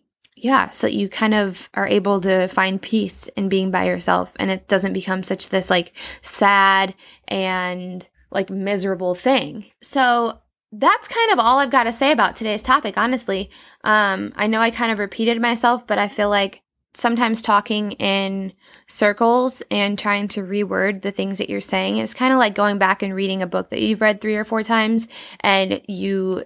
yeah, 0.44 0.68
so 0.68 0.86
you 0.86 1.08
kind 1.08 1.32
of 1.32 1.70
are 1.72 1.88
able 1.88 2.20
to 2.20 2.48
find 2.48 2.82
peace 2.82 3.28
in 3.28 3.48
being 3.48 3.70
by 3.70 3.84
yourself 3.84 4.34
and 4.36 4.50
it 4.50 4.68
doesn't 4.68 4.92
become 4.92 5.22
such 5.22 5.48
this 5.48 5.70
like 5.70 5.94
sad 6.20 6.94
and 7.26 8.06
like 8.30 8.50
miserable 8.50 9.14
thing. 9.14 9.64
So 9.80 10.38
that's 10.70 11.08
kind 11.08 11.32
of 11.32 11.38
all 11.38 11.60
I've 11.60 11.70
got 11.70 11.84
to 11.84 11.92
say 11.92 12.12
about 12.12 12.36
today's 12.36 12.60
topic, 12.60 12.98
honestly. 12.98 13.48
Um, 13.84 14.34
I 14.36 14.46
know 14.46 14.60
I 14.60 14.70
kind 14.70 14.92
of 14.92 14.98
repeated 14.98 15.40
myself, 15.40 15.86
but 15.86 15.96
I 15.96 16.08
feel 16.08 16.28
like 16.28 16.60
sometimes 16.92 17.40
talking 17.40 17.92
in 17.92 18.52
circles 18.86 19.62
and 19.70 19.98
trying 19.98 20.28
to 20.28 20.42
reword 20.42 21.00
the 21.00 21.10
things 21.10 21.38
that 21.38 21.48
you're 21.48 21.62
saying 21.62 21.96
is 21.96 22.12
kind 22.12 22.34
of 22.34 22.38
like 22.38 22.54
going 22.54 22.76
back 22.76 23.02
and 23.02 23.14
reading 23.14 23.40
a 23.40 23.46
book 23.46 23.70
that 23.70 23.80
you've 23.80 24.02
read 24.02 24.20
three 24.20 24.36
or 24.36 24.44
four 24.44 24.62
times 24.62 25.08
and 25.40 25.80
you 25.88 26.44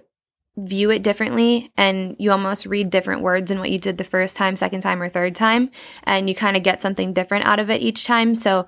view 0.67 0.89
it 0.91 1.03
differently 1.03 1.71
and 1.77 2.15
you 2.19 2.31
almost 2.31 2.65
read 2.65 2.89
different 2.89 3.21
words 3.21 3.49
than 3.49 3.59
what 3.59 3.71
you 3.71 3.77
did 3.77 3.97
the 3.97 4.03
first 4.03 4.35
time, 4.35 4.55
second 4.55 4.81
time, 4.81 5.01
or 5.01 5.09
third 5.09 5.35
time. 5.35 5.69
And 6.03 6.27
you 6.29 6.35
kind 6.35 6.57
of 6.57 6.63
get 6.63 6.81
something 6.81 7.13
different 7.13 7.45
out 7.45 7.59
of 7.59 7.69
it 7.69 7.81
each 7.81 8.05
time. 8.05 8.35
So 8.35 8.67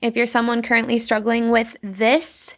if 0.00 0.16
you're 0.16 0.26
someone 0.26 0.62
currently 0.62 0.98
struggling 0.98 1.50
with 1.50 1.76
this, 1.82 2.56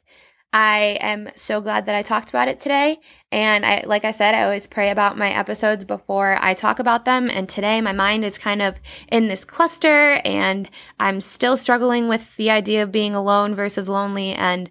I 0.52 0.98
am 1.00 1.28
so 1.36 1.60
glad 1.60 1.86
that 1.86 1.94
I 1.94 2.02
talked 2.02 2.30
about 2.30 2.48
it 2.48 2.58
today. 2.58 2.98
And 3.30 3.64
I, 3.64 3.84
like 3.86 4.04
I 4.04 4.10
said, 4.10 4.34
I 4.34 4.42
always 4.42 4.66
pray 4.66 4.90
about 4.90 5.16
my 5.16 5.30
episodes 5.30 5.84
before 5.84 6.36
I 6.40 6.54
talk 6.54 6.80
about 6.80 7.04
them. 7.04 7.30
And 7.30 7.48
today 7.48 7.80
my 7.80 7.92
mind 7.92 8.24
is 8.24 8.36
kind 8.36 8.60
of 8.60 8.74
in 9.12 9.28
this 9.28 9.44
cluster 9.44 10.20
and 10.24 10.68
I'm 10.98 11.20
still 11.20 11.56
struggling 11.56 12.08
with 12.08 12.36
the 12.36 12.50
idea 12.50 12.82
of 12.82 12.90
being 12.90 13.14
alone 13.14 13.54
versus 13.54 13.88
lonely. 13.88 14.32
And 14.32 14.70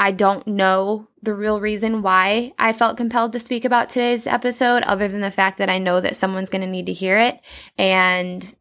I 0.00 0.12
don't 0.12 0.46
know 0.46 1.08
the 1.22 1.34
real 1.34 1.60
reason 1.60 2.02
why 2.02 2.52
I 2.58 2.72
felt 2.72 2.96
compelled 2.96 3.32
to 3.32 3.40
speak 3.40 3.64
about 3.64 3.90
today's 3.90 4.26
episode, 4.26 4.82
other 4.84 5.08
than 5.08 5.20
the 5.20 5.30
fact 5.30 5.58
that 5.58 5.68
I 5.68 5.78
know 5.78 6.00
that 6.00 6.16
someone's 6.16 6.50
going 6.50 6.62
to 6.62 6.68
need 6.68 6.86
to 6.86 6.92
hear 6.92 7.18
it. 7.18 7.40
And 7.76 8.54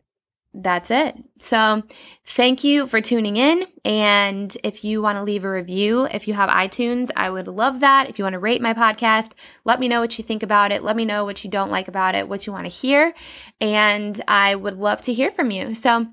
that's 0.53 0.89
it. 0.89 1.15
So, 1.37 1.83
thank 2.23 2.63
you 2.63 2.87
for 2.87 2.99
tuning 2.99 3.37
in. 3.37 3.67
And 3.85 4.55
if 4.63 4.83
you 4.83 5.01
want 5.03 5.17
to 5.17 5.23
leave 5.23 5.45
a 5.45 5.51
review, 5.51 6.05
if 6.05 6.27
you 6.27 6.33
have 6.33 6.49
iTunes, 6.49 7.11
I 7.15 7.29
would 7.29 7.47
love 7.47 7.81
that. 7.81 8.09
If 8.09 8.17
you 8.17 8.25
want 8.25 8.33
to 8.33 8.39
rate 8.39 8.61
my 8.61 8.73
podcast, 8.73 9.33
let 9.65 9.79
me 9.79 9.87
know 9.87 9.99
what 9.99 10.17
you 10.17 10.23
think 10.23 10.41
about 10.41 10.71
it. 10.71 10.81
Let 10.81 10.95
me 10.95 11.05
know 11.05 11.25
what 11.25 11.43
you 11.43 11.51
don't 11.51 11.69
like 11.69 11.87
about 11.87 12.15
it, 12.15 12.27
what 12.27 12.47
you 12.47 12.53
want 12.53 12.65
to 12.65 12.69
hear. 12.69 13.13
And 13.61 14.19
I 14.27 14.55
would 14.55 14.77
love 14.77 15.03
to 15.03 15.13
hear 15.13 15.29
from 15.29 15.51
you. 15.51 15.75
So, 15.75 16.07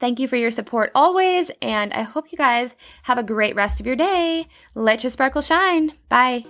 Thank 0.00 0.20
you 0.20 0.28
for 0.28 0.36
your 0.36 0.50
support 0.50 0.92
always, 0.94 1.50
and 1.60 1.92
I 1.92 2.02
hope 2.02 2.30
you 2.30 2.38
guys 2.38 2.74
have 3.04 3.18
a 3.18 3.22
great 3.22 3.56
rest 3.56 3.80
of 3.80 3.86
your 3.86 3.96
day. 3.96 4.46
Let 4.74 5.02
your 5.02 5.10
sparkle 5.10 5.42
shine. 5.42 5.92
Bye. 6.08 6.44